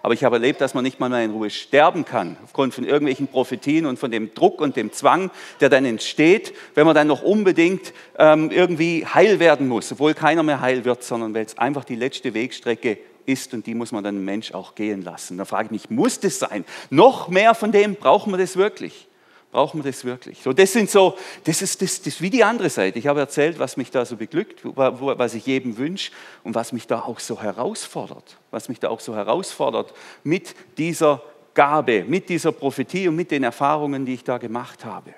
[0.08, 2.86] Aber ich habe erlebt, dass man nicht mal mehr in Ruhe sterben kann, aufgrund von
[2.86, 7.08] irgendwelchen Prophetien und von dem Druck und dem Zwang, der dann entsteht, wenn man dann
[7.08, 11.58] noch unbedingt ähm, irgendwie heil werden muss, obwohl keiner mehr heil wird, sondern weil es
[11.58, 15.38] einfach die letzte Wegstrecke ist und die muss man dann Mensch auch gehen lassen.
[15.38, 16.64] Da frage ich mich, muss das sein?
[16.90, 19.10] Noch mehr von dem brauchen wir das wirklich?
[19.52, 20.42] Brauchen wir das wirklich?
[20.44, 23.00] So, das sind so, das ist, das, das wie die andere Seite.
[23.00, 26.12] Ich habe erzählt, was mich da so beglückt, was ich jedem wünsche
[26.44, 28.38] und was mich da auch so herausfordert.
[28.52, 31.22] Was mich da auch so herausfordert mit dieser
[31.54, 35.14] Gabe, mit dieser Prophetie und mit den Erfahrungen, die ich da gemacht habe.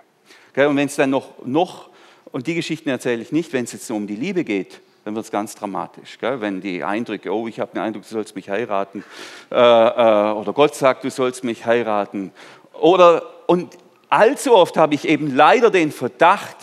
[0.56, 1.90] Und wenn es dann noch, noch,
[2.32, 5.16] und die Geschichten erzähle ich nicht, wenn es jetzt nur um die Liebe geht, dann
[5.16, 6.20] wird es ganz dramatisch.
[6.20, 6.40] Gell?
[6.40, 9.04] Wenn die Eindrücke, oh, ich habe den Eindruck, du sollst mich heiraten,
[9.52, 12.32] äh, äh, oder Gott sagt, du sollst mich heiraten,
[12.74, 13.78] oder, und
[14.10, 16.58] allzu oft habe ich eben leider den Verdacht,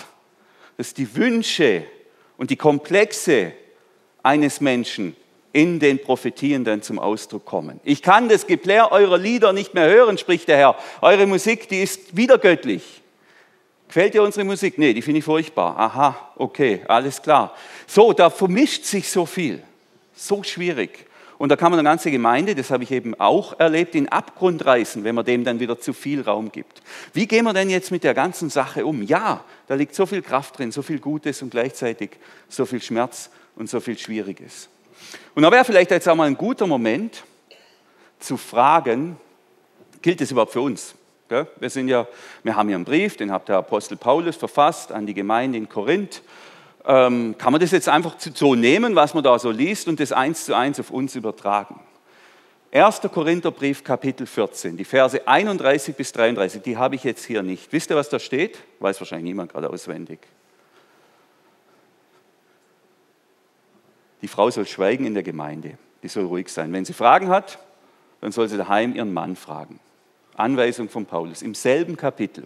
[0.77, 1.85] dass die Wünsche
[2.37, 3.53] und die Komplexe
[4.23, 5.17] eines Menschen
[5.53, 7.81] in den Prophetien dann zum Ausdruck kommen.
[7.83, 10.77] Ich kann das Geplär eurer Lieder nicht mehr hören, spricht der Herr.
[11.01, 13.03] Eure Musik, die ist wieder göttlich.
[13.89, 14.77] Gefällt dir unsere Musik?
[14.77, 15.79] Nee, die finde ich furchtbar.
[15.79, 17.55] Aha, okay, alles klar.
[17.87, 19.63] So, da vermischt sich so viel.
[20.15, 21.06] So schwierig.
[21.38, 24.64] Und da kann man eine ganze Gemeinde, das habe ich eben auch erlebt, in Abgrund
[24.64, 26.83] reißen, wenn man dem dann wieder zu viel Raum gibt.
[27.12, 29.03] Wie gehen wir denn jetzt mit der ganzen Sache um?
[29.03, 32.11] Ja, da liegt so viel Kraft drin, so viel Gutes und gleichzeitig
[32.49, 34.68] so viel Schmerz und so viel Schwieriges.
[35.35, 37.22] Und da wäre vielleicht jetzt auch mal ein guter Moment
[38.18, 39.16] zu fragen,
[40.01, 40.94] gilt das überhaupt für uns?
[41.29, 42.07] Wir, sind ja,
[42.44, 45.68] wir haben hier einen Brief, den hat der Apostel Paulus verfasst an die Gemeinde in
[45.68, 46.22] Korinth
[46.87, 50.12] ähm, kann man das jetzt einfach so nehmen, was man da so liest und das
[50.12, 51.81] eins zu eins auf uns übertragen.
[52.72, 53.01] 1.
[53.12, 57.72] Korintherbrief, Kapitel 14, die Verse 31 bis 33, die habe ich jetzt hier nicht.
[57.72, 58.59] Wisst ihr, was da steht?
[58.81, 60.20] Weiß wahrscheinlich niemand gerade auswendig.
[64.22, 66.72] Die Frau soll schweigen in der Gemeinde, die soll ruhig sein.
[66.72, 67.59] Wenn sie Fragen hat,
[68.20, 69.79] dann soll sie daheim ihren Mann fragen.
[70.35, 72.44] Anweisung von Paulus im selben Kapitel.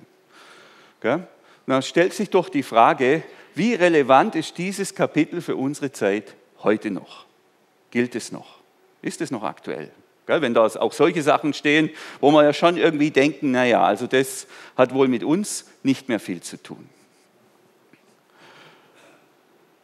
[1.03, 1.26] Und
[1.66, 3.22] dann stellt sich doch die Frage,
[3.55, 7.27] wie relevant ist dieses Kapitel für unsere Zeit heute noch?
[7.91, 8.59] Gilt es noch?
[9.03, 9.91] Ist es noch aktuell?
[10.27, 14.47] Wenn da auch solche Sachen stehen, wo wir ja schon irgendwie denken, naja, also das
[14.77, 16.89] hat wohl mit uns nicht mehr viel zu tun.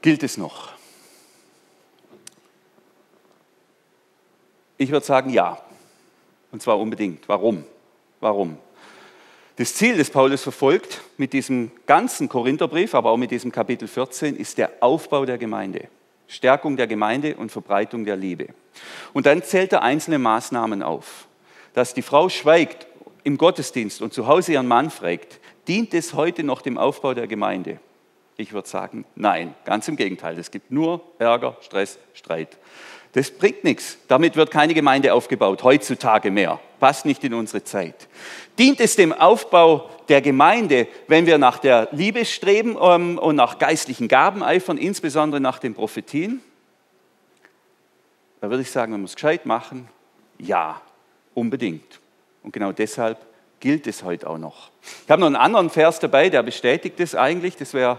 [0.03, 0.73] Gilt es noch?
[4.79, 5.61] Ich würde sagen, ja.
[6.53, 7.29] Und zwar unbedingt.
[7.29, 7.65] Warum?
[8.21, 8.59] Warum?
[9.57, 14.37] Das Ziel, das Paulus verfolgt mit diesem ganzen Korintherbrief, aber auch mit diesem Kapitel 14,
[14.37, 15.89] ist der Aufbau der Gemeinde,
[16.29, 18.49] Stärkung der Gemeinde und Verbreitung der Liebe.
[19.15, 21.27] Und dann zählt er einzelne Maßnahmen auf.
[21.73, 22.87] Dass die Frau schweigt
[23.25, 27.27] im Gottesdienst und zu Hause ihren Mann fragt, dient es heute noch dem Aufbau der
[27.27, 27.81] Gemeinde?
[28.37, 30.39] Ich würde sagen, nein, ganz im Gegenteil.
[30.39, 32.59] Es gibt nur Ärger, Stress, Streit.
[33.17, 33.97] Das bringt nichts.
[34.09, 36.61] Damit wird keine Gemeinde aufgebaut, heutzutage mehr.
[36.79, 38.09] Passt nicht in unsere Zeit.
[38.59, 43.59] Dient es dem Aufbau der Gemeinde, wenn wir nach der Liebe streben ähm, und nach
[43.59, 46.43] geistlichen Gaben eifern, insbesondere nach den Prophetien?
[48.43, 49.89] Da würde ich sagen, wenn wir es gescheit machen,
[50.39, 50.83] ja,
[51.33, 52.01] unbedingt.
[52.43, 53.17] Und genau deshalb
[53.61, 54.69] gilt es heute auch noch.
[55.07, 57.57] Ich habe noch einen anderen Vers dabei, der bestätigt es eigentlich.
[57.57, 57.99] Das wäre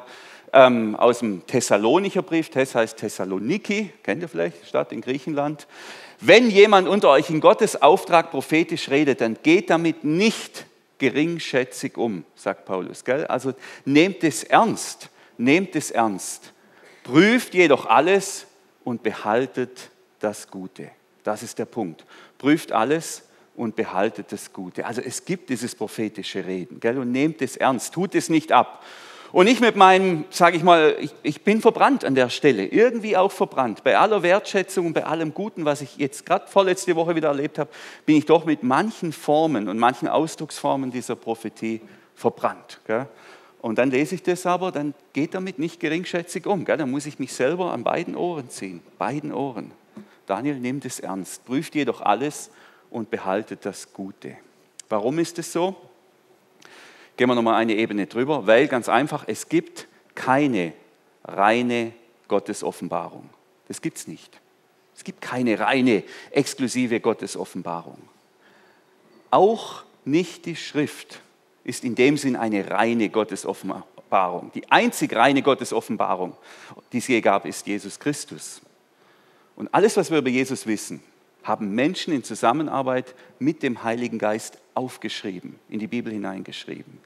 [0.53, 5.67] ähm, aus dem Thessalonicher Brief, Tess heißt Thessaloniki, kennt ihr vielleicht, Stadt in Griechenland.
[6.19, 10.65] Wenn jemand unter euch in Gottes Auftrag prophetisch redet, dann geht damit nicht
[10.97, 13.03] geringschätzig um, sagt Paulus.
[13.03, 13.25] Gell?
[13.25, 13.53] Also
[13.85, 16.53] nehmt es ernst, nehmt es ernst.
[17.03, 18.47] Prüft jedoch alles
[18.83, 20.89] und behaltet das Gute.
[21.23, 22.05] Das ist der Punkt.
[22.37, 23.23] Prüft alles
[23.55, 24.85] und behaltet das Gute.
[24.85, 26.97] Also es gibt dieses prophetische Reden gell?
[26.97, 28.83] und nehmt es ernst, tut es nicht ab.
[29.31, 33.17] Und ich mit meinem, sage ich mal, ich, ich, bin verbrannt an der Stelle, irgendwie
[33.17, 33.83] auch verbrannt.
[33.83, 37.59] Bei aller Wertschätzung und bei allem Guten, was ich jetzt gerade vorletzte Woche wieder erlebt
[37.59, 37.69] habe,
[38.05, 41.81] bin ich doch mit manchen Formen und manchen Ausdrucksformen dieser Prophetie
[42.15, 42.79] verbrannt.
[42.87, 43.07] Gell?
[43.61, 46.63] Und dann lese ich das aber, dann geht damit nicht geringschätzig um.
[46.63, 46.77] Gell?
[46.77, 49.71] Dann muss ich mich selber an beiden Ohren ziehen, beiden Ohren.
[50.25, 52.49] Daniel nimmt es ernst, prüft jedoch alles
[52.89, 54.37] und behaltet das Gute.
[54.89, 55.75] Warum ist es so?
[57.17, 60.73] Gehen wir nochmal eine Ebene drüber, weil ganz einfach, es gibt keine
[61.25, 61.91] reine
[62.27, 63.29] Gottesoffenbarung.
[63.67, 64.39] Das gibt es nicht.
[64.95, 67.97] Es gibt keine reine, exklusive Gottesoffenbarung.
[69.29, 71.21] Auch nicht die Schrift
[71.63, 74.51] ist in dem Sinn eine reine Gottesoffenbarung.
[74.53, 76.35] Die einzig reine Gottesoffenbarung,
[76.93, 78.61] die es je gab, ist Jesus Christus.
[79.55, 81.01] Und alles, was wir über Jesus wissen,
[81.43, 86.99] haben Menschen in Zusammenarbeit mit dem Heiligen Geist aufgeschrieben, in die Bibel hineingeschrieben.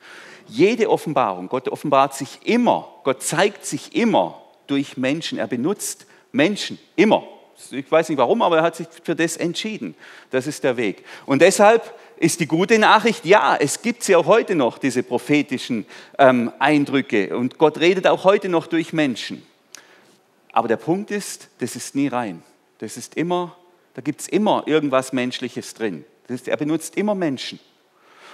[0.48, 5.38] Jede Offenbarung, Gott offenbart sich immer, Gott zeigt sich immer durch Menschen.
[5.38, 7.24] Er benutzt Menschen immer.
[7.70, 9.96] Ich weiß nicht warum, aber er hat sich für das entschieden.
[10.32, 11.06] Das ist der Weg.
[11.26, 15.86] Und deshalb ist die gute Nachricht, ja, es gibt sie auch heute noch, diese prophetischen
[16.18, 17.36] ähm, Eindrücke.
[17.36, 19.44] Und Gott redet auch heute noch durch Menschen.
[20.52, 22.44] Aber der Punkt ist, das ist nie rein.
[22.80, 23.56] Das ist immer,
[23.94, 26.06] da gibt es immer irgendwas Menschliches drin.
[26.28, 27.60] Ist, er benutzt immer Menschen.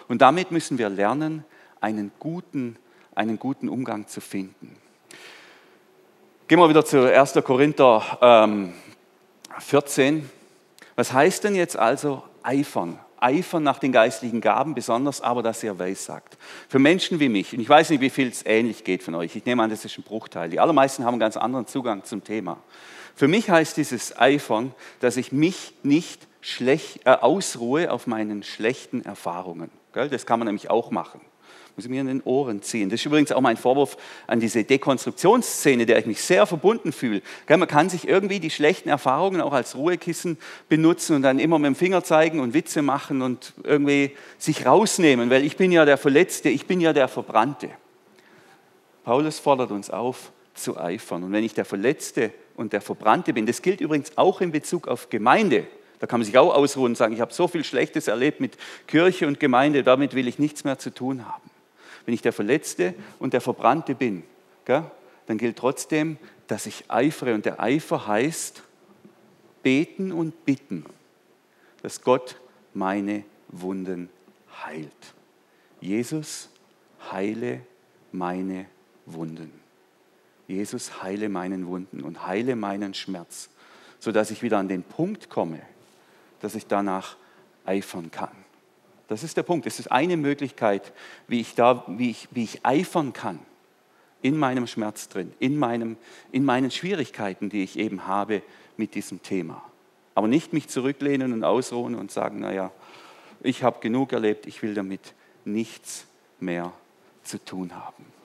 [0.07, 1.43] Und damit müssen wir lernen,
[1.81, 2.77] einen guten,
[3.15, 4.77] einen guten Umgang zu finden.
[6.47, 7.33] Gehen wir wieder zu 1.
[7.43, 8.73] Korinther ähm,
[9.59, 10.29] 14.
[10.95, 12.99] Was heißt denn jetzt also eifern?
[13.19, 16.37] Eifern nach den geistlichen Gaben, besonders aber, dass er weiß sagt.
[16.69, 19.35] Für Menschen wie mich, und ich weiß nicht, wie viel es ähnlich geht von euch,
[19.35, 20.49] ich nehme an, das ist ein Bruchteil.
[20.49, 22.59] Die allermeisten haben einen ganz anderen Zugang zum Thema.
[23.17, 29.03] Für mich heißt dieses Eifern, dass ich mich nicht schlecht, äh, ausruhe auf meinen schlechten
[29.03, 29.69] Erfahrungen.
[29.91, 30.07] Gell?
[30.07, 31.19] Das kann man nämlich auch machen
[31.77, 32.89] muss ich mir in den Ohren ziehen.
[32.89, 37.21] Das ist übrigens auch mein Vorwurf an diese Dekonstruktionsszene, der ich mich sehr verbunden fühle.
[37.47, 41.67] Man kann sich irgendwie die schlechten Erfahrungen auch als Ruhekissen benutzen und dann immer mit
[41.67, 45.99] dem Finger zeigen und Witze machen und irgendwie sich rausnehmen, weil ich bin ja der
[45.99, 47.69] Verletzte, ich bin ja der Verbrannte.
[49.03, 51.23] Paulus fordert uns auf, zu eifern.
[51.23, 54.87] Und wenn ich der Verletzte und der Verbrannte bin, das gilt übrigens auch in Bezug
[54.87, 55.67] auf Gemeinde.
[55.99, 58.57] Da kann man sich auch ausruhen und sagen, ich habe so viel Schlechtes erlebt mit
[58.87, 61.49] Kirche und Gemeinde, damit will ich nichts mehr zu tun haben
[62.07, 64.23] wenn ich der Verletzte und der Verbrannte bin,
[64.63, 64.89] gell,
[65.25, 66.17] dann gilt trotzdem,
[66.47, 67.33] dass ich eifere.
[67.33, 68.63] Und der Eifer heißt
[69.61, 70.85] beten und bitten,
[71.81, 72.39] dass Gott
[72.73, 74.09] meine Wunden
[74.65, 74.89] heilt.
[75.81, 76.49] Jesus,
[77.11, 77.59] heile
[78.13, 78.67] meine
[79.05, 79.51] Wunden.
[80.47, 83.49] Jesus, heile meinen Wunden und heile meinen Schmerz,
[83.99, 85.61] sodass ich wieder an den Punkt komme,
[86.39, 87.17] dass ich danach
[87.65, 88.31] eifern kann.
[89.07, 89.65] Das ist der Punkt.
[89.65, 90.93] Es ist eine Möglichkeit,
[91.27, 93.39] wie ich, da, wie ich, wie ich eifern kann
[94.21, 95.97] in meinem Schmerz drin, in, meinem,
[96.31, 98.41] in meinen Schwierigkeiten, die ich eben habe
[98.75, 99.63] mit diesem Thema.
[100.15, 102.71] Aber nicht mich zurücklehnen und ausruhen und sagen, naja,
[103.41, 105.13] ich habe genug erlebt, ich will damit
[105.45, 106.05] nichts
[106.39, 106.73] mehr
[107.23, 108.16] zu tun haben.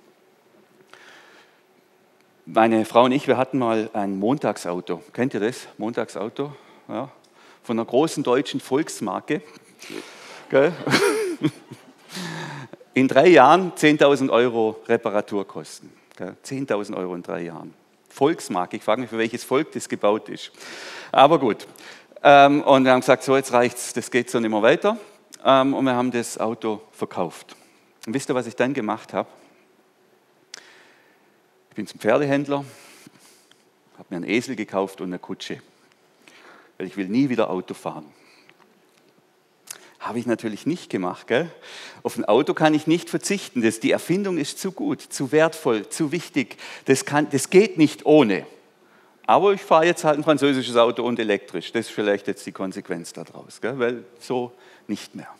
[2.54, 5.02] Meine Frau und ich, wir hatten mal ein Montagsauto.
[5.14, 5.68] Kennt ihr das?
[5.78, 6.52] Montagsauto?
[6.86, 7.08] Ja,
[7.62, 9.40] von einer großen deutschen Volksmarke.
[10.50, 10.74] Gell?
[12.92, 15.90] In drei Jahren 10.000 Euro Reparaturkosten.
[16.18, 17.72] 10.000 Euro in drei Jahren.
[18.10, 20.52] Volksmark, ich frage mich, für welches Volk das gebaut ist.
[21.10, 21.66] Aber gut.
[22.22, 24.98] Ähm, und wir haben gesagt, so jetzt reicht's, das geht so nicht mehr weiter.
[25.42, 27.56] Ähm, und wir haben das Auto verkauft.
[28.06, 29.26] Und wisst ihr, was ich dann gemacht habe?
[31.72, 32.66] Ich bin zum Pferdehändler,
[33.96, 35.62] habe mir einen Esel gekauft und eine Kutsche.
[36.76, 38.04] Weil ich will nie wieder Auto fahren.
[39.98, 41.28] Habe ich natürlich nicht gemacht.
[41.28, 41.50] Gell?
[42.02, 43.62] Auf ein Auto kann ich nicht verzichten.
[43.62, 46.58] Das, die Erfindung ist zu gut, zu wertvoll, zu wichtig.
[46.84, 48.46] Das, kann, das geht nicht ohne.
[49.26, 51.72] Aber ich fahre jetzt halt ein französisches Auto und elektrisch.
[51.72, 53.78] Das ist vielleicht jetzt die Konsequenz daraus, gell?
[53.78, 54.52] weil so
[54.88, 55.34] nicht mehr.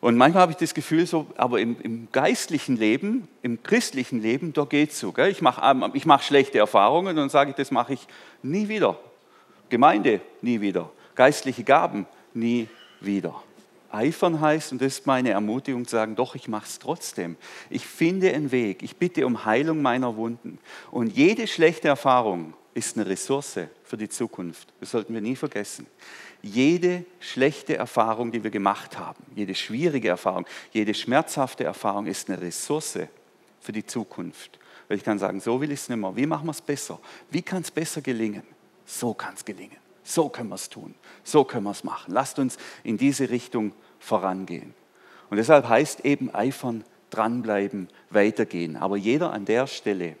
[0.00, 4.52] Und manchmal habe ich das Gefühl, so, aber im, im geistlichen Leben, im christlichen Leben,
[4.52, 5.12] da geht es so.
[5.12, 5.30] Gell?
[5.30, 8.06] Ich mache ähm, ich mach schlechte Erfahrungen und sage ich, das mache ich
[8.42, 8.98] nie wieder.
[9.68, 10.90] Gemeinde nie wieder.
[11.14, 12.68] Geistliche Gaben nie
[13.00, 13.42] wieder.
[13.92, 17.36] Eifern heißt, und das ist meine Ermutigung, zu sagen, doch, ich mache es trotzdem.
[17.68, 18.82] Ich finde einen Weg.
[18.82, 20.58] Ich bitte um Heilung meiner Wunden.
[20.90, 24.68] Und jede schlechte Erfahrung ist eine Ressource für die Zukunft.
[24.78, 25.86] Das sollten wir nie vergessen.
[26.42, 32.40] Jede schlechte Erfahrung, die wir gemacht haben, jede schwierige Erfahrung, jede schmerzhafte Erfahrung ist eine
[32.40, 32.98] Ressource
[33.60, 34.58] für die Zukunft.
[34.88, 36.16] Weil ich kann sagen, so will ich es nicht mehr.
[36.16, 36.98] Wie machen wir es besser?
[37.30, 38.42] Wie kann es besser gelingen?
[38.86, 39.76] So kann es gelingen.
[40.02, 40.94] So können wir es tun.
[41.22, 42.12] So können wir es machen.
[42.12, 44.74] Lasst uns in diese Richtung vorangehen.
[45.28, 48.76] Und deshalb heißt eben eifern, dranbleiben, weitergehen.
[48.76, 50.16] Aber jeder an der Stelle,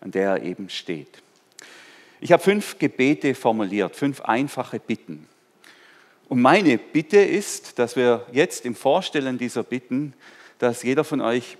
[0.00, 1.22] an der er eben steht.
[2.20, 5.26] Ich habe fünf Gebete formuliert, fünf einfache Bitten.
[6.30, 10.14] Und meine Bitte ist, dass wir jetzt im Vorstellen dieser Bitten,
[10.60, 11.58] dass jeder von euch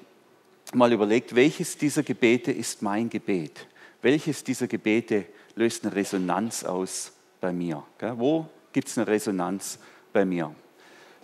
[0.73, 3.67] mal überlegt, welches dieser Gebete ist mein Gebet?
[4.01, 5.25] Welches dieser Gebete
[5.57, 7.11] löst eine Resonanz aus
[7.41, 7.83] bei mir?
[8.15, 9.81] Wo gibt es eine Resonanz
[10.13, 10.55] bei mir?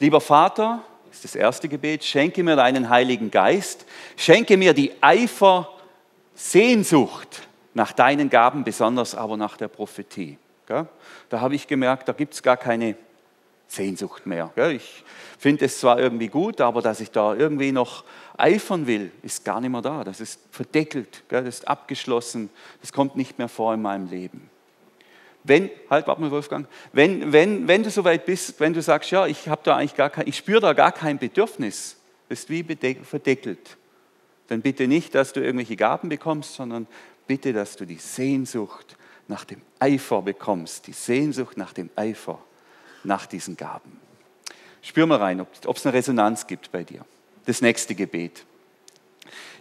[0.01, 0.83] Lieber Vater,
[1.13, 3.87] ist das erste Gebet, schenke mir deinen Heiligen Geist,
[4.17, 5.73] schenke mir die Eifer,
[6.35, 10.37] Sehnsucht nach deinen Gaben, besonders aber nach der Prophetie.
[10.67, 12.97] Da habe ich gemerkt, da gibt es gar keine
[13.69, 14.53] Sehnsucht mehr.
[14.71, 15.05] Ich
[15.39, 18.05] finde es zwar irgendwie gut, aber dass ich da irgendwie noch
[18.37, 20.05] eifern will, ist gar nicht mehr da.
[20.05, 22.51] Das ist verdeckelt, das ist abgeschlossen,
[22.81, 24.51] das kommt nicht mehr vor in meinem Leben.
[25.45, 29.27] Wenn, halt, warte mal, Wolfgang, wenn, wenn, wenn du soweit bist, wenn du sagst, ja,
[29.27, 31.97] ich habe da eigentlich gar kein, ich spüre da gar kein Bedürfnis,
[32.29, 32.65] ist wie
[33.05, 33.77] verdeckelt,
[34.49, 36.89] dann bitte nicht, dass du irgendwelche Gaben bekommst, sondern
[37.29, 38.97] bitte, dass du die Sehnsucht
[39.29, 42.41] nach dem Eifer bekommst, die Sehnsucht nach dem Eifer,
[43.07, 44.01] nach diesen Gaben.
[44.83, 47.05] Spür mal rein, ob es eine Resonanz gibt bei dir.
[47.47, 48.45] Das nächste Gebet.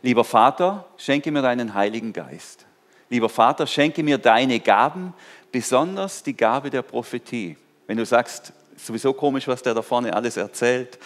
[0.02, 2.66] Lieber Vater, schenke mir deinen Heiligen Geist.
[3.10, 5.14] Lieber Vater, schenke mir deine Gaben,
[5.52, 7.58] besonders die Gabe der Prophetie.
[7.88, 11.00] Wenn du sagst, sowieso komisch, was der da vorne alles erzählt,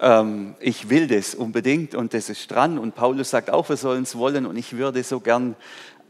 [0.00, 2.78] ähm, ich will das unbedingt und das ist dran.
[2.78, 5.56] Und Paulus sagt auch, wir sollen es wollen und ich würde so gern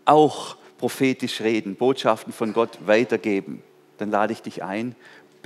[0.04, 3.62] auch prophetisch reden, Botschaften von Gott weitergeben.
[3.98, 4.94] Dann lade ich dich ein,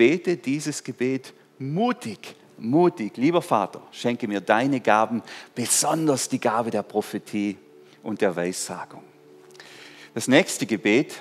[0.01, 3.19] bete dieses Gebet mutig, mutig.
[3.19, 5.23] Lieber Vater, schenke mir deine Gaben,
[5.55, 7.59] besonders die Gabe der Prophetie
[8.03, 9.03] und der Weissagung.
[10.15, 11.21] Das nächste Gebet.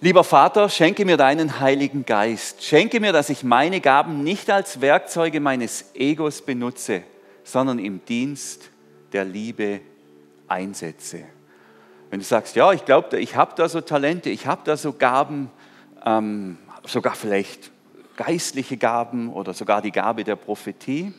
[0.00, 2.62] Lieber Vater, schenke mir deinen Heiligen Geist.
[2.62, 7.02] Schenke mir, dass ich meine Gaben nicht als Werkzeuge meines Egos benutze,
[7.42, 8.70] sondern im Dienst
[9.12, 9.80] der Liebe
[10.46, 11.24] einsetze.
[12.10, 14.92] Wenn du sagst, ja, ich glaube, ich habe da so Talente, ich habe da so
[14.92, 15.50] Gaben,
[16.04, 16.58] ähm,
[16.88, 17.70] sogar vielleicht
[18.16, 21.12] geistliche Gaben oder sogar die Gabe der Prophetie,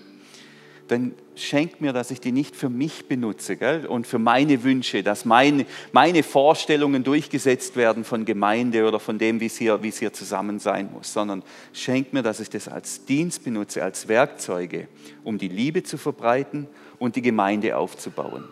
[0.88, 3.86] dann schenk mir, dass ich die nicht für mich benutze gell?
[3.86, 9.39] und für meine Wünsche, dass meine, meine Vorstellungen durchgesetzt werden von Gemeinde oder von dem,
[9.39, 11.43] wie es, hier, wie es hier zusammen sein muss, sondern
[11.74, 14.88] schenk mir, dass ich das als Dienst benutze, als Werkzeuge,
[15.24, 16.68] um die Liebe zu verbreiten
[16.99, 18.45] und die Gemeinde aufzubauen.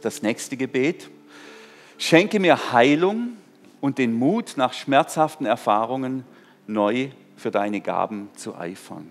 [0.00, 1.10] Das nächste Gebet,
[1.98, 3.36] schenke mir Heilung
[3.80, 6.24] und den Mut, nach schmerzhaften Erfahrungen
[6.66, 9.10] neu für deine Gaben zu eifern.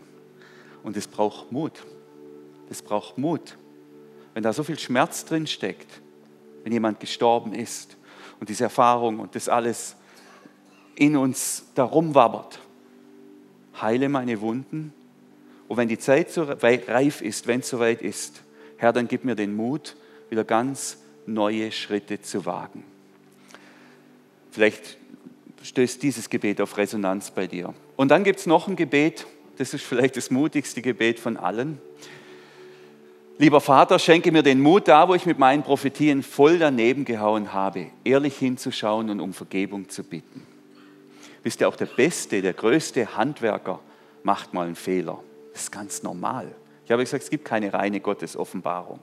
[0.84, 1.86] Und es braucht Mut.
[2.70, 3.58] Es braucht Mut.
[4.34, 6.02] Wenn da so viel Schmerz drin steckt,
[6.64, 7.98] wenn jemand gestorben ist
[8.40, 9.96] und diese Erfahrung und das alles
[10.96, 12.60] in uns darum wabbert,
[13.82, 14.94] heile meine Wunden.
[15.68, 18.44] Und wenn die Zeit so reif ist, wenn es soweit ist,
[18.78, 19.96] Herr, dann gib mir den Mut,
[20.30, 22.84] wieder ganz neue Schritte zu wagen.
[24.58, 24.98] Vielleicht
[25.62, 27.76] stößt dieses Gebet auf Resonanz bei dir.
[27.96, 29.28] Und dann gibt es noch ein Gebet,
[29.60, 31.80] das ist vielleicht das mutigste Gebet von allen.
[33.38, 37.54] Lieber Vater, schenke mir den Mut, da wo ich mit meinen Prophetien voll daneben gehauen
[37.54, 40.42] habe, ehrlich hinzuschauen und um Vergebung zu bitten.
[41.44, 43.80] Wisst ihr, auch der beste, der größte Handwerker
[44.24, 45.22] macht mal einen Fehler.
[45.54, 46.48] Das ist ganz normal.
[46.84, 49.02] Ich habe gesagt, es gibt keine reine Gottesoffenbarung.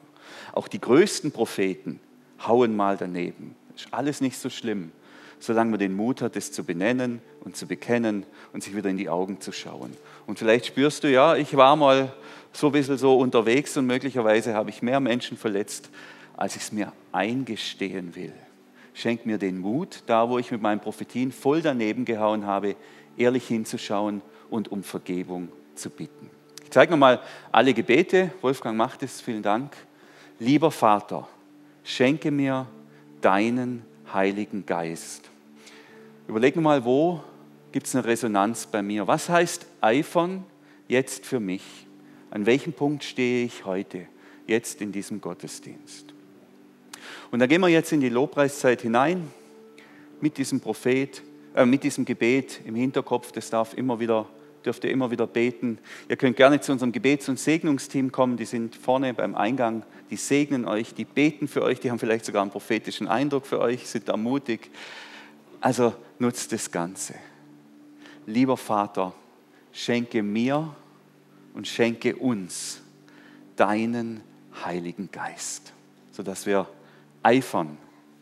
[0.53, 2.01] Auch die größten Propheten
[2.45, 3.55] hauen mal daneben.
[3.77, 4.91] Ist alles nicht so schlimm
[5.45, 8.97] solange man den Mut hat, es zu benennen und zu bekennen und sich wieder in
[8.97, 9.93] die Augen zu schauen.
[10.27, 12.13] Und vielleicht spürst du, ja, ich war mal
[12.53, 15.91] so ein bisschen so unterwegs und möglicherweise habe ich mehr Menschen verletzt,
[16.37, 18.33] als ich es mir eingestehen will.
[18.95, 22.77] Schenk mir den Mut, da wo ich mit meinen Prophetien voll daneben gehauen habe,
[23.17, 26.31] ehrlich hinzuschauen und um Vergebung zu bitten.
[26.63, 27.21] Ich zeige nochmal
[27.53, 28.31] alle Gebete.
[28.41, 29.77] Wolfgang macht es, vielen Dank.
[30.39, 31.29] Lieber Vater,
[31.83, 32.67] schenke mir
[33.21, 33.83] deinen
[34.13, 35.31] Heiligen Geist.
[36.27, 37.23] Überleg mal, wo
[37.71, 39.07] gibt es eine Resonanz bei mir?
[39.07, 40.45] Was heißt eifern
[40.89, 41.63] jetzt für mich?
[42.31, 44.07] An welchem Punkt stehe ich heute,
[44.47, 46.15] jetzt in diesem Gottesdienst?
[47.31, 49.31] Und da gehen wir jetzt in die Lobpreiszeit hinein
[50.21, 51.23] mit diesem Prophet,
[51.55, 53.31] äh, mit diesem Gebet im Hinterkopf.
[53.33, 54.27] Das darf immer wieder,
[54.65, 55.79] dürft ihr immer wieder beten.
[56.09, 58.39] Ihr könnt gerne zu unserem Gebets- und Segnungsteam kommen.
[58.39, 59.85] Die sind vorne beim Eingang.
[60.11, 61.81] Die segnen euch, die beten für euch.
[61.81, 64.71] Die haben vielleicht sogar einen prophetischen Eindruck für euch, sind da mutig.
[65.65, 67.15] Also nutzt das Ganze.
[68.27, 69.15] Lieber Vater,
[69.73, 70.77] schenke mir
[71.55, 72.83] und schenke uns
[73.57, 74.21] deinen
[74.63, 75.73] Heiligen Geist,
[76.11, 76.69] sodass wir
[77.23, 77.79] eifern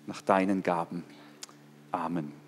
[0.06, 1.02] nach deinen Gaben.
[1.90, 2.41] Amen.